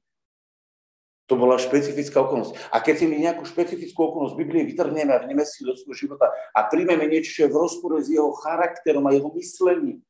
[1.30, 2.74] To bola špecifická okolnosť.
[2.74, 6.34] A keď si my nejakú špecifickú okolnosť Biblie vytrhneme a vneme si do svojho života
[6.58, 10.02] a príjmeme niečo, čo je v rozpore s jeho charakterom a jeho myslením,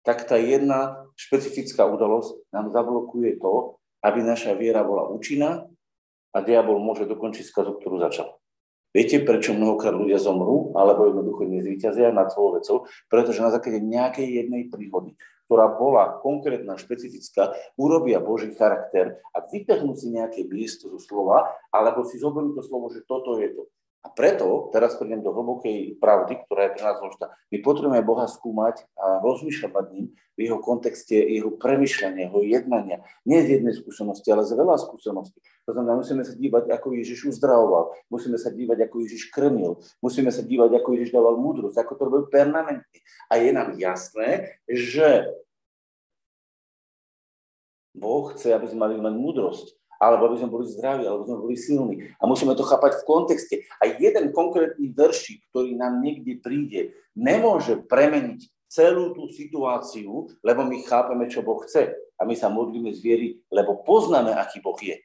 [0.00, 5.68] tak tá jedna špecifická udalosť nám zablokuje to, aby naša viera bola účinná
[6.32, 8.40] a diabol môže dokončiť skazu, ktorú začal.
[8.96, 12.76] Viete, prečo mnohokrát ľudia zomrú, alebo jednoducho nezvýťazia nad svojou vecou?
[13.12, 19.94] Pretože na základe nejakej jednej príhody, ktorá bola konkrétna, špecifická, urobia Boží charakter a vytrhnú
[19.94, 23.70] si nejaké miesto zo slova, alebo si zoberú to slovo, že toto je to.
[24.06, 28.30] A preto, teraz prídem do hlbokej pravdy, ktorá je pre nás dôležitá, my potrebujeme Boha
[28.30, 30.06] skúmať a rozmýšľať nad ním
[30.38, 33.02] v jeho kontexte, jeho premyšľania, jeho jednania.
[33.26, 35.42] Nie z jednej skúsenosti, ale z veľa skúseností.
[35.66, 40.30] To znamená, musíme sa dívať, ako Ježiš uzdravoval, musíme sa dívať, ako Ježiš krmil, musíme
[40.30, 42.98] sa dívať, ako Ježiš dával múdrosť, ako to robil permanentne.
[43.26, 45.26] A je nám jasné, že
[47.98, 51.56] Boh chce, aby sme mali mať múdrosť alebo aby sme boli zdraví, alebo sme boli
[51.56, 52.04] silní.
[52.20, 53.54] A musíme to chápať v kontexte.
[53.80, 60.84] A jeden konkrétny veršik, ktorý nám niekde príde, nemôže premeniť celú tú situáciu, lebo my
[60.84, 61.96] chápeme, čo Boh chce.
[62.20, 65.00] A my sa modlíme z viery, lebo poznáme, aký Boh je.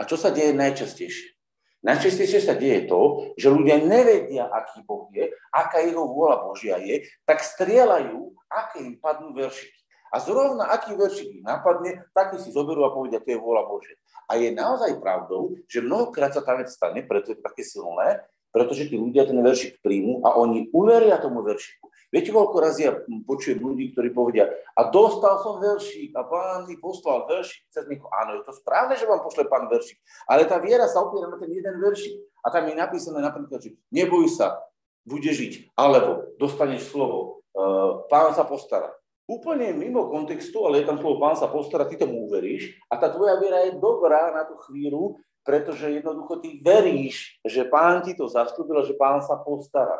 [0.00, 1.36] A čo sa deje najčastejšie?
[1.84, 7.04] Najčastejšie sa deje to, že ľudia nevedia, aký Boh je, aká jeho vôľa Božia je,
[7.28, 9.80] tak strieľajú, aké im padnú veršiky.
[10.10, 13.94] A zrovna aký veršik ich napadne, taký si zoberú a povedia, to je vôľa Bože.
[14.26, 18.20] A je naozaj pravdou, že mnohokrát sa tá vec stane, preto je to také silné,
[18.50, 21.90] pretože tí ľudia ten veršik príjmu a oni uveria tomu veršiku.
[22.10, 26.74] Viete, koľko razy ja počujem ľudí, ktorí povedia, a dostal som veršik a pán mi
[26.74, 28.10] poslal veršik cez niekoho.
[28.10, 29.94] Áno, je to správne, že vám pošle pán veršik,
[30.26, 32.18] ale tá viera sa opiera na ten jeden veršik.
[32.42, 34.58] A tam je napísané napríklad, že neboj sa,
[35.06, 38.90] bude žiť, alebo dostaneš slovo, uh, pán sa postará.
[39.30, 43.06] Úplne mimo kontextu, ale je tam slovo pán sa postará, ty tomu uveríš a tá
[43.06, 48.28] tvoja viera je dobrá na tú chvíľu, pretože jednoducho ty veríš, že pán ti to
[48.28, 49.96] zastúpil, že pán sa postará.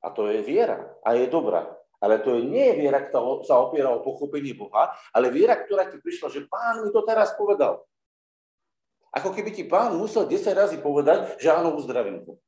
[0.00, 1.68] A to je viera a je dobrá.
[2.00, 6.00] Ale to nie je viera, ktorá sa opiera o pochopenie Boha, ale viera, ktorá ti
[6.00, 7.84] prišla, že pán mi to teraz povedal.
[9.12, 12.40] Ako keby ti pán musel 10 razy povedať, že áno, uzdravím ho.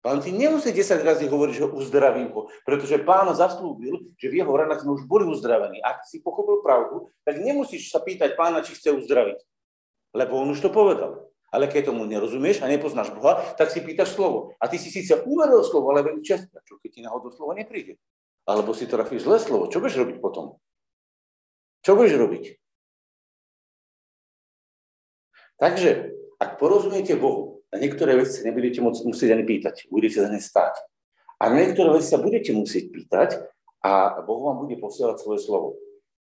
[0.00, 4.52] Pán ti nemusí 10 razy hovoriť, že uzdravím ho, pretože pán zaslúbil, že v jeho
[4.54, 5.84] ranách sme už boli uzdravení.
[5.84, 9.36] Ak si pochopil pravdu, tak nemusíš sa pýtať pána, či chce uzdraviť.
[10.16, 11.27] Lebo on už to povedal.
[11.48, 14.52] Ale keď tomu nerozumieš a nepoznáš Boha, tak si pýtaš slovo.
[14.60, 16.60] A ty si síce uveril slovo, ale veľmi často.
[16.64, 17.96] Čo keď ti náhodou slovo nepríde?
[18.44, 19.72] Alebo si trafíš zlé slovo.
[19.72, 20.60] Čo budeš robiť potom?
[21.84, 22.44] Čo budeš robiť?
[25.58, 25.90] Takže,
[26.38, 29.90] ak porozumiete Bohu, na niektoré veci sa nebudete môcť musieť ani pýtať.
[29.90, 30.80] Budete za ne stáť.
[31.38, 33.30] A na niektoré veci sa budete musieť pýtať
[33.84, 35.76] a Boh vám bude posielať svoje slovo.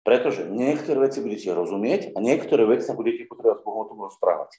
[0.04, 4.00] Pretože niektoré veci budete rozumieť a niektoré veci sa budete potrebovať s Bohom o tom
[4.02, 4.58] rozprávať.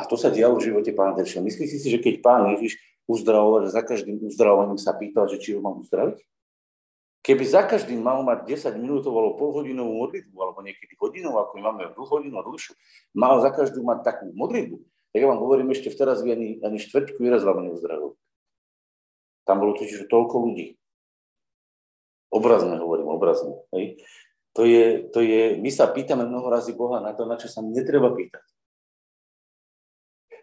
[0.00, 1.44] A to sa dialo v živote pána Terša.
[1.44, 5.60] Myslíte si, že keď pán Ježiš uzdravoval, za každým uzdravovaním sa pýtal, že či ho
[5.60, 6.24] mám uzdraviť?
[7.20, 11.62] Keby za každým mal mať 10 minútovú alebo polhodinovú modlitbu, alebo niekedy hodinu, ako my
[11.68, 12.72] máme dlhú hodinu dlhšiu,
[13.12, 14.80] mal za každú mať takú modlitbu,
[15.12, 18.16] tak ja vám hovorím, ešte vteraz by ani, ani štvrťku výraz vám neuzdravil.
[19.44, 20.80] Tam bolo totiž toľko ľudí.
[22.32, 23.58] Obrazne hovorím, obrazne.
[23.76, 24.00] Hej.
[24.54, 27.60] To je, to je, my sa pýtame mnoho razy Boha na to, na čo sa
[27.60, 28.42] netreba pýtať.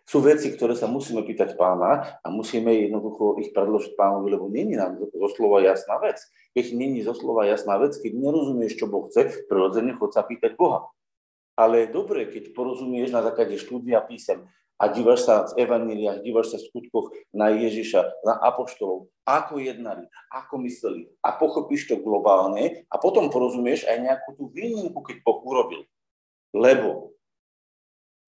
[0.07, 4.79] Sú veci, ktoré sa musíme pýtať pána a musíme jednoducho ich predložiť pánovi, lebo není
[4.79, 6.23] nám zo slova jasná vec.
[6.55, 10.55] Keď není zo slova jasná vec, keď nerozumieš, čo Boh chce, prirodzene chod sa pýtať
[10.55, 10.87] Boha.
[11.59, 14.47] Ale je dobré, keď porozumieš na základe štúdia písem
[14.79, 20.07] a dívaš sa v evaníliách, dívaš sa v skutkoch na Ježiša, na apoštolov, ako jednali,
[20.31, 25.43] ako mysleli a pochopíš to globálne a potom porozumieš aj nejakú tú výnimku, keď Boh
[25.43, 25.83] urobil.
[26.55, 27.11] Lebo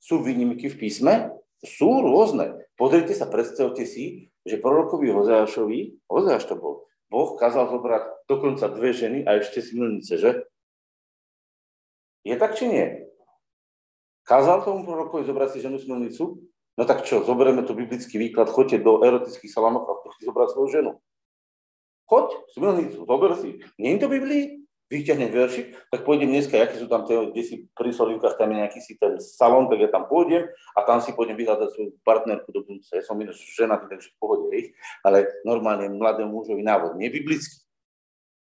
[0.04, 2.64] sú výnimky v písme, sú rôzne.
[2.80, 8.94] Pozrite sa, predstavte si, že prorokovi Hozeášovi, Hozeáš to bol, Boh kázal zobrať dokonca dve
[8.94, 10.32] ženy a ešte smilnice, že?
[12.24, 12.86] Je tak, či nie?
[14.24, 16.38] Kázal tomu prorokovi zobrať si ženu smilnicu?
[16.80, 20.68] No tak čo, zoberieme to biblický výklad, choďte do erotických salamok a si zobrať svoju
[20.70, 20.92] ženu.
[22.08, 23.60] Choď, smilnicu, zober si.
[23.76, 24.69] Nie je to Biblii?
[24.90, 28.58] Vyťahnem veršik, tak pôjdem dneska, aké sú tam tie, kde si pri Solinkách, tam je
[28.58, 32.50] nejaký si ten salón, tak ja tam pôjdem a tam si pôjdem vyhľadať svoju partnerku
[32.50, 32.90] do budúce.
[32.98, 34.74] Ja som ináč ženatý, takže v pohode, ich,
[35.06, 37.62] ale normálne mladému mužovi návod, nie biblický.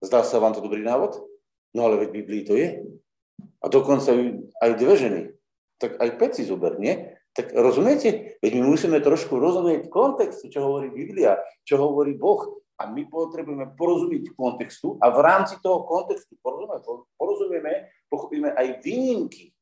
[0.00, 1.20] Zdá sa vám to dobrý návod?
[1.76, 2.82] No ale veď Biblii to je.
[3.60, 4.10] A dokonca
[4.64, 5.22] aj dve ženy.
[5.76, 7.20] Tak aj peci zober, nie?
[7.36, 8.40] Tak rozumiete?
[8.42, 13.76] Veď my musíme trošku rozumieť kontextu, čo hovorí Biblia, čo hovorí Boh a my potrebujeme
[13.76, 16.80] porozumieť kontextu a v rámci toho kontextu porozumieme,
[17.20, 17.72] porozumieme
[18.08, 19.52] pochopíme aj výnimky.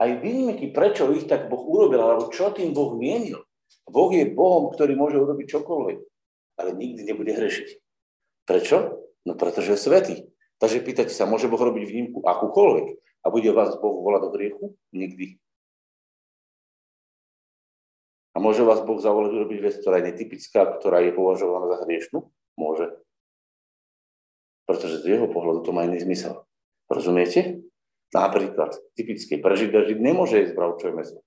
[0.00, 3.44] Aj výnimky, prečo ich tak Boh urobil, alebo čo tým Boh mienil.
[3.84, 5.98] Boh je Bohom, ktorý môže urobiť čokoľvek,
[6.56, 7.68] ale nikdy nebude hrešiť.
[8.48, 9.04] Prečo?
[9.28, 10.16] No pretože je svetý.
[10.56, 12.86] Takže pýtate sa, môže Boh robiť výnimku akúkoľvek
[13.22, 14.64] a bude vás Boh volať do hriechu?
[14.96, 15.36] Nikdy.
[18.34, 22.34] A môže vás Boh zavolať urobiť vec, ktorá je netypická, ktorá je považovaná za hriešnú?
[22.54, 22.94] Môže.
[24.64, 26.46] Pretože z jeho pohľadu to má iný zmysel.
[26.88, 27.60] Rozumiete?
[28.14, 31.18] Napríklad, typické, prežiť žiť nemôže jesť bravčové meso.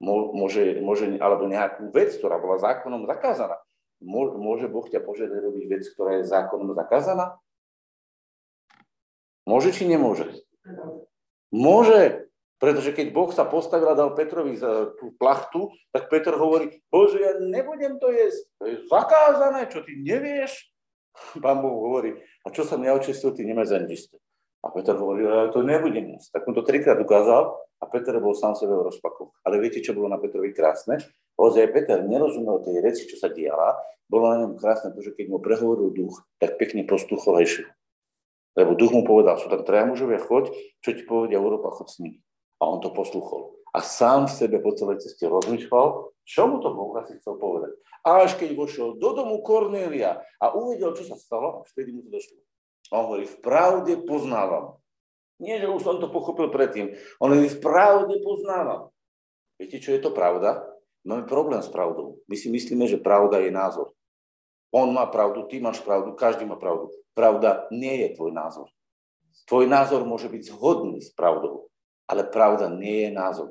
[0.00, 3.60] Môže, môže, alebo nejakú vec, ktorá bola zákonom zakázaná.
[4.00, 7.40] Môže Boh ťa požiadať robiť vec, ktorá je zákonom zakázaná?
[9.48, 10.28] Môže či nemôže?
[11.48, 16.80] Môže, pretože keď Boh sa postavil a dal Petrovi za tú plachtu, tak Petr hovorí,
[16.88, 20.72] Bože, ja nebudem to jesť, to je zakázané, čo ty nevieš?
[21.44, 24.08] Pán Boh hovorí, a čo sa mňa očistil, ty nič
[24.64, 26.40] A Peter hovorí, ja to nebudem jesť.
[26.40, 29.30] Tak mu to trikrát ukázal a Peter bol sám sebe v rozpaku.
[29.46, 30.98] Ale viete, čo bolo na Petrovi krásne?
[31.38, 33.78] Ozaj Peter nerozumel tej reči, čo sa diala.
[34.08, 37.62] Bolo na ňom krásne to, že keď mu prehovoril duch, tak pekne postuchol aj
[38.56, 41.92] Lebo duch mu povedal, sú tam traja mužovia, choď, čo ti povedia, urob a chod
[41.92, 42.24] s nimi.
[42.60, 43.56] A on to posluchol.
[43.76, 47.76] A sám v sebe po celej ceste rozmýšľal, čo mu to Boh asi chcel povedať.
[48.06, 52.16] A až keď vošiel do domu Kornélia a uvidel, čo sa stalo, vtedy mu to
[52.16, 52.40] došlo.
[52.88, 54.78] A on hovorí, v pravde poznávam,
[55.36, 56.96] Nie, že už som to pochopil predtým.
[57.20, 58.88] On len v pravde poznáva.
[59.60, 60.64] Viete, čo je to pravda?
[61.04, 62.24] Máme problém s pravdou.
[62.24, 63.92] My si myslíme, že pravda je názor.
[64.72, 66.88] On má pravdu, ty máš pravdu, každý má pravdu.
[67.12, 68.68] Pravda nie je tvoj názor.
[69.46, 71.68] Tvoj názor môže byť zhodný s pravdou,
[72.06, 73.50] ale pravda nie je názor.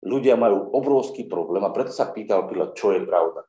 [0.00, 3.44] Ľudia majú obrovský problém a preto sa pýtal Pilát, čo je pravda.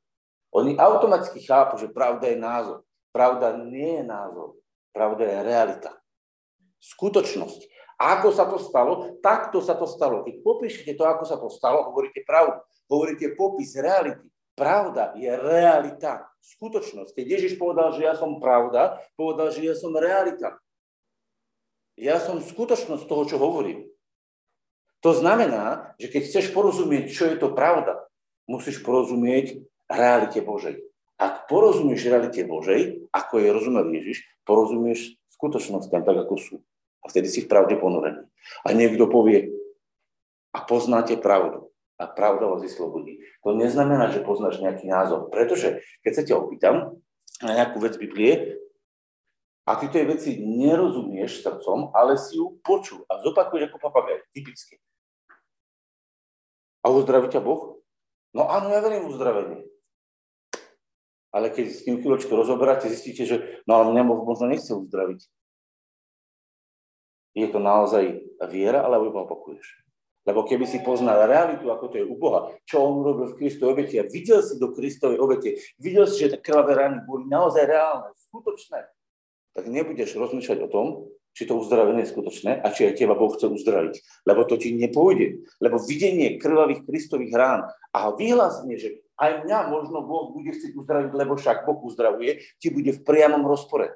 [0.51, 2.83] Oni automaticky chápu, že pravda je názor.
[3.15, 4.59] Pravda nie je názor.
[4.91, 5.91] Pravda je realita.
[6.83, 7.71] Skutočnosť.
[8.01, 9.21] Ako sa to stalo?
[9.23, 10.27] Takto sa to stalo.
[10.27, 12.59] Keď popíšete to, ako sa to stalo, hovoríte pravdu.
[12.91, 14.27] Hovoríte popis reality.
[14.51, 17.15] Pravda je realita, skutočnosť.
[17.15, 20.59] Keď Ježiš povedal, že ja som pravda, povedal, že ja som realita.
[22.01, 23.85] Ja som skutočnosť toho, čo hovorím.
[25.05, 28.01] To znamená, že keď chceš porozumieť, čo je to pravda,
[28.49, 30.81] musíš porozumieť realite Božej.
[31.21, 36.55] Ak porozumieš realite Božej, ako je rozumel Ježiš, porozumieš skutočnostiam tak, ako sú.
[37.05, 38.25] A vtedy si v pravde ponorený.
[38.65, 39.53] A niekto povie,
[40.51, 41.69] a poznáte pravdu.
[42.01, 43.21] A pravda vás vyslobodí.
[43.45, 45.29] To neznamená, že poznáš nejaký názor.
[45.29, 46.75] Pretože keď sa ťa opýtam
[47.45, 48.60] na nejakú vec Biblie,
[49.65, 54.81] a ty tej veci nerozumieš srdcom, ale si ju počul a zopakuješ ako papagaj, typicky.
[56.81, 57.77] A uzdraví ťa Boh?
[58.33, 59.61] No áno, ja verím uzdravenie.
[61.31, 65.29] Ale keď s tým chvíľočku rozoberáte, zistíte, že no ale mňa možno nechce uzdraviť.
[67.31, 68.19] Je to naozaj
[68.51, 69.63] viera, alebo iba opakuješ?
[70.27, 73.73] Lebo keby si poznal realitu, ako to je u Boha, čo on urobil v Kristovej
[73.73, 77.65] obete a videl si do Kristovej obete, videl si, že tie krvavé rany boli naozaj
[77.65, 78.85] reálne, skutočné,
[79.51, 80.87] tak nebudeš rozmýšľať o tom,
[81.31, 84.27] či to uzdravenie je skutočné a či aj teba Boh chce uzdraviť.
[84.27, 85.47] Lebo to ti nepôjde.
[85.63, 91.11] Lebo videnie krvavých Kristových rán a vyhlásenie, že aj mňa možno Boh bude chcieť uzdraviť,
[91.15, 93.95] lebo však Boh uzdravuje, ti bude v priamom rozpore.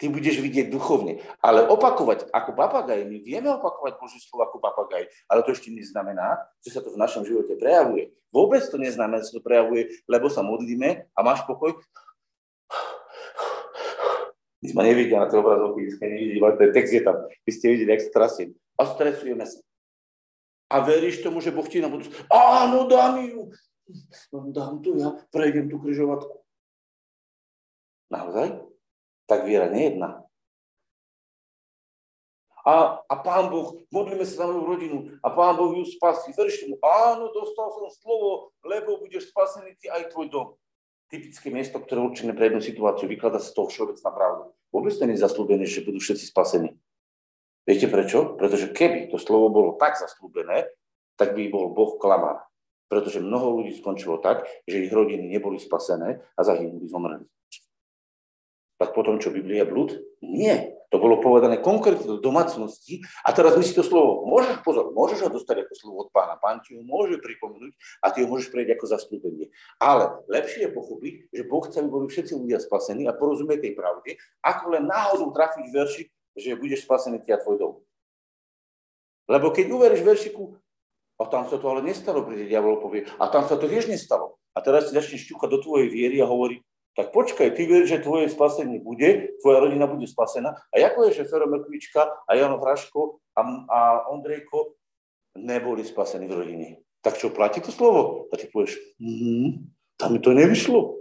[0.00, 1.22] Ty budeš vidieť duchovne.
[1.44, 6.42] Ale opakovať ako papagaj, my vieme opakovať Božie slovo ako papagaj, ale to ešte neznamená,
[6.64, 8.10] že sa to v našom živote prejavuje.
[8.32, 11.76] Vôbec to neznamená, že sa to prejavuje, lebo sa modlíme a máš pokoj.
[14.62, 17.16] My sme nevideli na tej obrazovke, keď nevideli, ale ten text je tam.
[17.42, 18.54] Vy ste videli, jak sa trasím.
[18.78, 19.58] A stresujeme sa.
[20.70, 22.14] A veríš tomu, že Boh ti na budúci.
[22.30, 23.50] Áno, dám ju.
[24.30, 26.46] No, dám tu ja, prejdem tú križovatku.
[28.14, 28.62] Naozaj?
[29.26, 30.22] Tak viera nejedná.
[32.62, 36.30] A, a pán Boh, modlíme sa za moju rodinu a pán Boh ju spasí.
[36.38, 36.78] Veríš tomu?
[36.78, 40.48] Áno, dostal som slovo, lebo budeš spasený ty aj tvoj dom
[41.12, 44.44] typické miesto, ktoré je určené pre jednu situáciu, vykladá sa toho všeobecná pravda.
[44.72, 46.72] Vôbec to nie je zaslúbené, že budú všetci spasení.
[47.68, 48.34] Viete prečo?
[48.40, 50.72] Pretože keby to slovo bolo tak zaslúbené,
[51.20, 52.48] tak by bol Boh klamár.
[52.88, 57.28] Pretože mnoho ľudí skončilo tak, že ich rodiny neboli spasené a zahynuli, zomreli
[58.82, 59.94] tak potom čo Biblia blúd?
[60.26, 60.74] Nie.
[60.92, 65.24] To bolo povedané konkrétne do domácnosti a teraz my si to slovo, môžeš, pozor, môžeš
[65.24, 67.72] ho dostať ako slovo od pána, pán ti ho môže pripomenúť
[68.04, 69.48] a ty ho môžeš prejsť ako zastúpenie.
[69.80, 73.72] Ale lepšie je pochopiť, že Boh chce, aby boli všetci ľudia spasení a porozumieť tej
[73.72, 76.02] pravde, ako len náhodou trafiť verši,
[76.36, 77.74] že budeš spasený ty a tvoj dom.
[79.32, 80.60] Lebo keď uveríš veršiku,
[81.16, 84.36] a tam sa to ale nestalo, príde diabol povie, a tam sa to tiež nestalo.
[84.52, 86.60] A teraz si začneš šťúchať do tvojej viery a hovorí,
[86.92, 90.52] tak počkaj, ty vieš, že tvoje spasenie bude, tvoja rodina bude spasená.
[90.68, 93.80] A ako je, že Fero Mekvička a Jano Hraško a, a
[94.12, 94.76] Ondrejko
[95.40, 96.68] neboli spasení v rodine?
[97.00, 98.28] Tak čo, platí to slovo?
[98.28, 99.50] A ty povieš, mm,
[99.96, 101.00] tam mi to nevyšlo.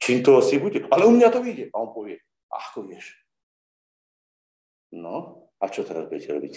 [0.00, 0.88] Čím to asi bude?
[0.88, 1.68] Ale u mňa to vyjde.
[1.72, 2.16] A on povie,
[2.48, 3.16] ako vieš?
[4.96, 6.54] No, a čo teraz budete robiť?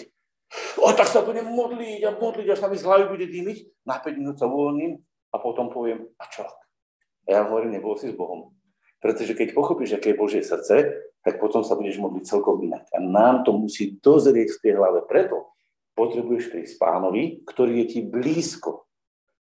[0.81, 3.85] O, tak sa budem modliť a modliť, až sa mi z hlavy bude dýmiť.
[3.85, 4.97] Na 5 minút sa uvoľním
[5.29, 6.47] a potom poviem, a čo?
[6.47, 8.55] A ja hovorím, nebol si s Bohom.
[8.99, 12.87] Pretože keď pochopíš, aké je Božie srdce, tak potom sa budeš modliť celkom inak.
[12.91, 15.03] A nám to musí dozrieť v tej hlave.
[15.07, 15.55] Preto
[15.95, 18.87] potrebuješ prísť pánovi, ktorý je ti blízko,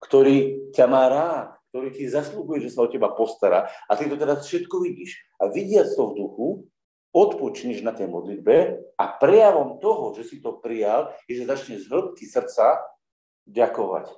[0.01, 3.73] ktorý ťa má rád, ktorý ti zaslúbuje, že sa o teba postará.
[3.89, 5.17] A ty to teraz všetko vidíš.
[5.41, 6.49] A vidiac to v duchu,
[7.13, 8.57] odpočíš na tej modlitbe
[8.97, 12.81] a prejavom toho, že si to prijal, je, že začneš z hĺbky srdca
[13.45, 14.17] ďakovať.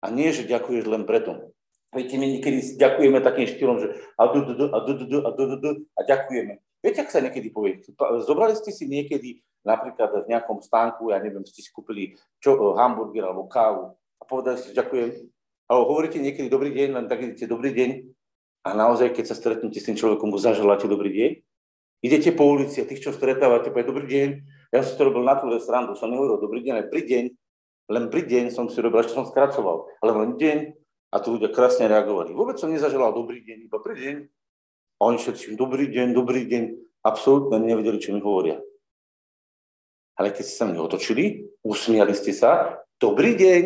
[0.00, 1.52] A nie, že ďakuješ len preto,
[1.88, 3.88] Viete, my niekedy ďakujeme takým štýlom, že
[4.20, 6.60] a du, du, du, a du, du, du, a du, du, du, a ďakujeme.
[6.84, 7.80] Viete, ak sa niekedy povie?
[8.22, 12.14] Zobrali ste si niekedy napríklad v nejakom stánku, ja neviem, ste si kúpili
[12.44, 15.32] čo, eh, hamburger alebo kávu a povedali ste ďakujem.
[15.68, 17.90] Alebo hovoríte niekedy dobrý deň, len tak idete dobrý deň
[18.64, 21.30] a naozaj, keď sa stretnete s tým človekom, mu zaželáte dobrý deň.
[21.98, 24.28] Idete po ulici a tých, čo stretávate, povie dobrý deň.
[24.70, 27.24] Ja som to robil na tú srandu, som nehovoril dobrý deň, ale pri deň.
[27.88, 29.88] Len pri deň som si robil, že som skracoval.
[30.04, 30.58] Ale len deň,
[31.08, 32.36] a tu ľudia krásne reagovali.
[32.36, 34.16] Vôbec som nezaželal dobrý deň, iba pri deň.
[34.98, 36.64] A oni všetci, dobrý deň, dobrý deň,
[37.06, 38.60] absolútne nevedeli, čo mi hovoria.
[40.18, 43.62] Ale keď ste sa mne otočili, usmiali ste sa, dobrý deň,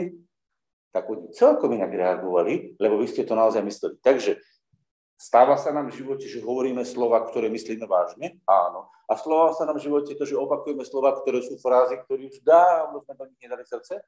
[0.92, 3.96] tak oni celkom inak reagovali, lebo vy ste to naozaj mysleli.
[4.04, 4.36] Takže
[5.16, 8.36] stáva sa nám v živote, že hovoríme slova, ktoré myslíme vážne?
[8.44, 8.92] Áno.
[9.08, 12.44] A slova sa nám v živote to, že opakujeme slova, ktoré sú frázy, ktoré už
[12.44, 14.04] dávno sme do nich nedali srdce?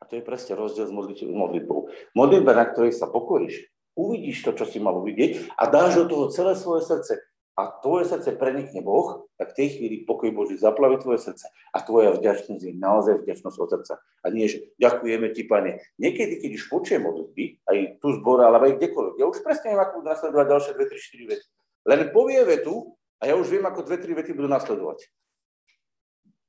[0.00, 0.94] A to je presne rozdiel s
[1.28, 1.90] modlitbou.
[2.12, 6.24] Modlitba, na ktorej sa pokoríš, uvidíš to, čo si mal uvidieť a dáš do toho
[6.34, 7.22] celé svoje srdce
[7.54, 11.78] a tvoje srdce prenikne Boh, tak v tej chvíli pokoj Boží zaplaví tvoje srdce a
[11.86, 13.94] tvoja vďačnosť je naozaj vďačnosť od srdca.
[14.02, 15.78] A nie, že ďakujeme ti, pane.
[16.02, 19.86] Niekedy, keď už počujem modlitby, aj tu zbora, ale aj kdekoľvek, ja už presne neviem,
[19.86, 21.46] ako budú nasledovať ďalšie 2, 3, 4 vety.
[21.84, 22.74] Len povie vetu
[23.22, 24.98] a ja už viem, ako 2, 3 vety budú nasledovať.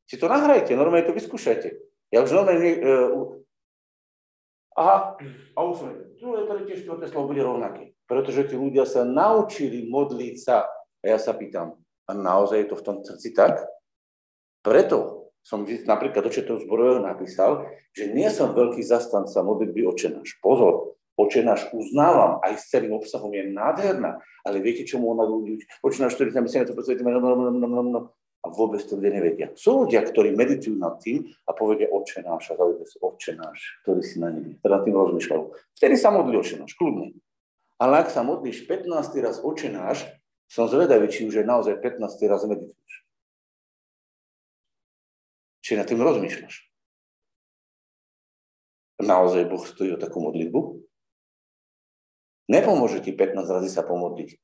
[0.10, 1.70] Si to nahrajte, normálne to vyskúšajte.
[2.14, 2.72] Ja už normálne...
[2.82, 3.42] Uh,
[4.78, 5.18] aha,
[5.56, 5.78] a už
[6.20, 7.96] tu je tretie, štvrté slovo bude rovnaké.
[8.06, 10.70] Pretože tí ľudia sa naučili modliť sa
[11.02, 13.66] a ja sa pýtam, a naozaj je to v tom srdci tak?
[14.62, 20.42] Preto som napríklad do Četov zborového napísal, že nie som veľký zastanca modlitby očenáš.
[20.42, 25.62] Pozor, očenáš uznávam, aj s celým obsahom je nádherná, ale viete, čomu ona ľudí?
[25.86, 28.00] Očenáš, ktorý tam myslíme, to podstate, no, no, no, no, no,
[28.46, 29.48] a vôbec to ľudia nevedia.
[29.58, 34.22] Sú ľudia, ktorí meditujú nad tým a povedia očenáš a zaujímavé sa očenáš, ktorý si
[34.22, 34.62] na nebi.
[34.62, 35.44] Teda tým rozmýšľajú.
[35.82, 37.18] Vtedy sa modlí očenáš, kľudne.
[37.82, 40.06] Ale ak sa modlíš 15 raz očenáš,
[40.46, 42.06] som zvedavý, či už je naozaj 15.
[42.30, 42.94] raz medituješ.
[45.66, 46.70] Či na tým rozmýšľaš.
[49.02, 50.86] Naozaj Boh stojí o takú modlitbu?
[52.46, 54.38] Nepomôže ti 15 razy sa pomodliť.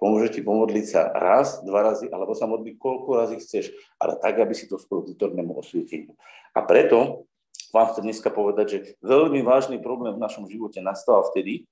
[0.00, 3.68] Pomôže ti pomodliť sa raz, dva razy, alebo sa modliť koľko razy chceš,
[4.00, 6.16] ale tak, aby si to spolu vnútornému osvieteniu.
[6.56, 7.28] A preto
[7.70, 11.68] vám chcem dneska povedať, že veľmi vážny problém v našom živote nastáva vtedy,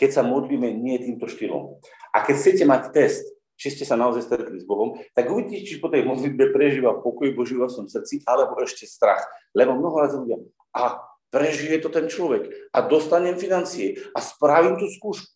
[0.00, 1.76] keď sa modlíme nie týmto štýlom.
[2.16, 3.22] A keď chcete mať test,
[3.60, 7.30] či ste sa naozaj stretli s Bohom, tak uvidíte, či po tej modlitbe prežíva pokoj
[7.36, 9.22] Boží vo svojom srdci, alebo ešte strach.
[9.54, 14.88] Lebo mnoho razy ľudia, a prežije to ten človek a dostanem financie a spravím tú
[14.88, 15.28] skúšku.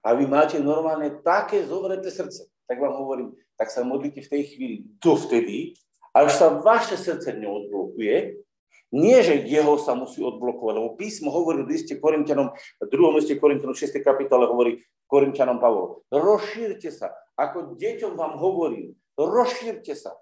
[0.00, 2.48] A vy máte normálne také zovreté srdce.
[2.64, 5.76] Tak vám hovorím, tak sa modlite v tej chvíli dovtedy,
[6.16, 8.40] až sa vaše srdce neodblokuje
[8.90, 13.38] nie, že jeho sa musí odblokovať, lebo písmo hovorí v liste Korintianom, v druhom liste
[13.38, 14.02] Korintianom 6.
[14.02, 20.18] kapitole hovorí Korintianom Pavol, rozšírte sa, ako deťom vám hovorím, rozšírte sa.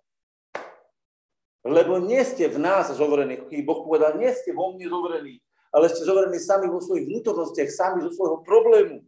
[1.65, 5.41] Lebo nie ste v nás zovrení, keď Boh povedal, nie ste vo mne zovrení,
[5.73, 9.01] ale ste zovrení sami vo svojich vnútornostiach, sami zo svojho problému.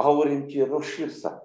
[0.00, 1.44] A hovorím ti, rozšír sa.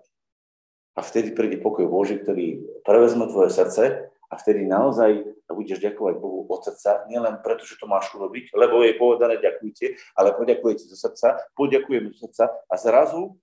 [0.96, 6.44] A vtedy príde pokoj Boží, ktorý prevezme tvoje srdce a vtedy naozaj budeš ďakovať Bohu
[6.52, 11.00] od srdca, nielen preto, že to máš urobiť, lebo je povedané ďakujte, ale poďakujete zo
[11.00, 13.40] srdca, poďakujeme zo srdca a zrazu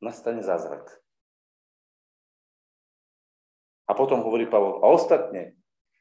[0.00, 0.88] nastane zázrak.
[3.84, 5.52] A potom hovorí Pavol, a ostatne,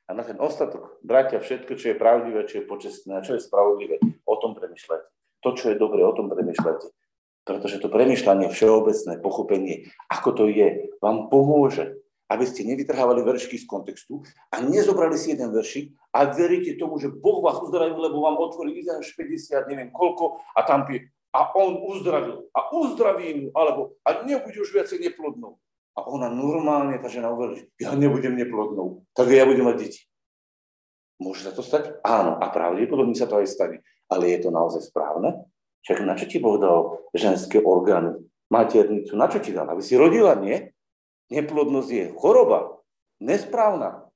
[0.08, 4.00] a na ten ostatok, bratia, všetko, čo je pravdivé, čo je počestné čo je spravodlivé,
[4.24, 5.08] o tom premyšľajte.
[5.44, 7.03] To, čo je dobré, o tom premyšľajte.
[7.44, 13.70] Pretože to premyšľanie, všeobecné pochopenie, ako to je, vám pomôže aby ste nevytrhávali veršky z
[13.70, 18.42] kontextu a nezobrali si jeden veršik a veríte tomu, že Boh vás uzdravil, lebo vám
[18.42, 23.98] otvorí Izáš 50, neviem koľko, a tam pije, a on uzdravil a uzdraví mu, alebo
[24.02, 25.62] a nebude už viacej neplodnou.
[25.94, 30.02] A ona normálne, tá žena uverí, ja nebudem neplodnou, tak ja budem mať deti.
[31.22, 32.02] Môže sa to stať?
[32.02, 33.78] Áno, a pravdepodobne sa to aj stane.
[34.10, 35.46] Ale je to naozaj správne?
[35.84, 39.20] Však na čo ti Boh dal ženské orgány, maternicu?
[39.20, 39.68] Na čo ti dal?
[39.68, 40.72] Aby si rodila, nie?
[41.28, 42.80] Neplodnosť je choroba,
[43.20, 44.08] nesprávna.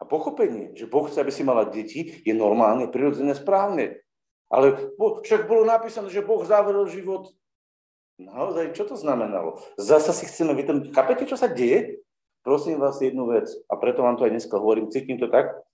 [0.00, 4.00] A pochopenie, že Boh chce, aby si mala deti, je normálne, prirodzené, správne.
[4.48, 7.32] Ale však bolo napísané, že Boh zavrel život.
[8.20, 9.58] Naozaj, čo to znamenalo?
[9.74, 10.94] Zasa si chceme vytrhnúť.
[10.94, 12.04] Chápete, čo sa deje?
[12.44, 15.64] Prosím vás jednu vec, a preto vám to aj dneska hovorím, cítim to tak,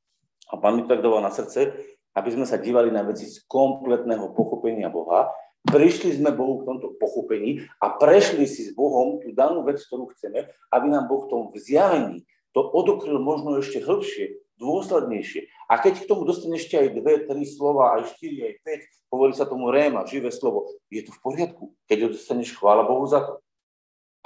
[0.50, 1.74] a pán mi tak dával na srdce,
[2.16, 5.30] aby sme sa dívali na veci z kompletného pochopenia Boha,
[5.60, 10.08] Prišli sme Bohu v tomto pochopení a prešli si s Bohom tú danú vec, ktorú
[10.16, 15.46] chceme, aby nám Boh v tom vzjavení to odokryl možno ešte hĺbšie, dôslednejšie.
[15.70, 19.32] A keď k tomu dostane ešte aj dve, tri slova, aj štyri, aj päť, hovorí
[19.32, 23.22] sa tomu réma, živé slovo, je to v poriadku, keď ho dostaneš, chvála Bohu za
[23.22, 23.38] to.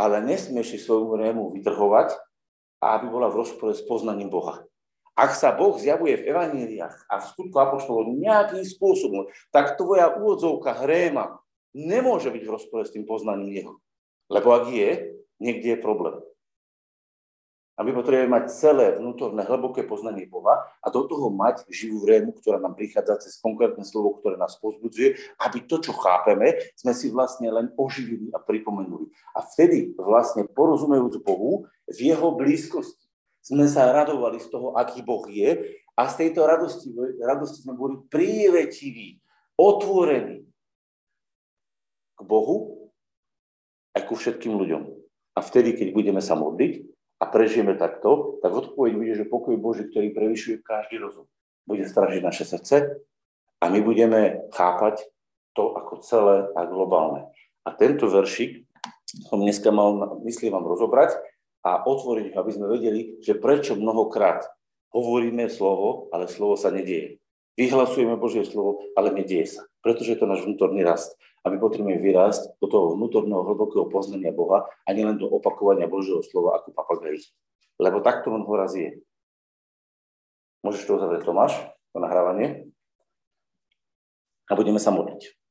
[0.00, 2.16] Ale nesmieš si svoju rému vytrhovať,
[2.82, 4.66] aby bola v rozpore s poznaním Boha.
[5.14, 10.74] Ak sa Boh zjavuje v evaníliách a v skutku apoštolov nejakým spôsobom, tak tvoja úvodzovka
[10.82, 11.38] hréma
[11.70, 13.74] nemôže byť v rozpore s tým poznaním Jeho.
[14.26, 16.18] Lebo ak je, niekde je problém.
[17.74, 22.30] A my potrebujeme mať celé vnútorné hlboké poznanie Boha a do toho mať živú rému,
[22.38, 27.10] ktorá nám prichádza cez konkrétne slovo, ktoré nás pozbudzuje, aby to, čo chápeme, sme si
[27.10, 29.10] vlastne len oživili a pripomenuli.
[29.34, 33.03] A vtedy vlastne porozumejúc Bohu v jeho blízkosti
[33.44, 36.88] sme sa radovali z toho, aký Boh je a z tejto radosti,
[37.20, 39.20] radosti sme boli príretiví,
[39.60, 40.48] otvorení
[42.16, 42.88] k Bohu
[43.92, 44.82] aj ku všetkým ľuďom.
[45.36, 49.88] A vtedy, keď budeme sa modliť, a prežijeme takto, tak odpoveď bude, že pokoj Boží,
[49.88, 51.24] ktorý prevyšuje každý rozum,
[51.64, 53.00] bude stražiť naše srdce
[53.62, 55.08] a my budeme chápať
[55.56, 57.30] to ako celé a globálne.
[57.64, 58.68] A tento veršik
[59.30, 61.16] som dneska mal, myslím vám, rozobrať
[61.64, 64.44] a otvoriť, aby sme vedeli, že prečo mnohokrát
[64.92, 67.18] hovoríme slovo, ale slovo sa nedieje.
[67.56, 69.62] Vyhlasujeme Božie slovo, ale nedieje sa.
[69.80, 71.16] Pretože je to náš vnútorný rast.
[71.44, 76.24] A my potrebujeme vyrásť do toho vnútorného hlbokého poznania Boha a nielen do opakovania Božieho
[76.24, 77.20] slova ako papagaj.
[77.80, 79.00] Lebo takto on ho je.
[80.64, 81.52] Môžeš to uzavrieť, Tomáš,
[81.92, 82.72] to nahrávanie?
[84.48, 85.43] A budeme sa modliť.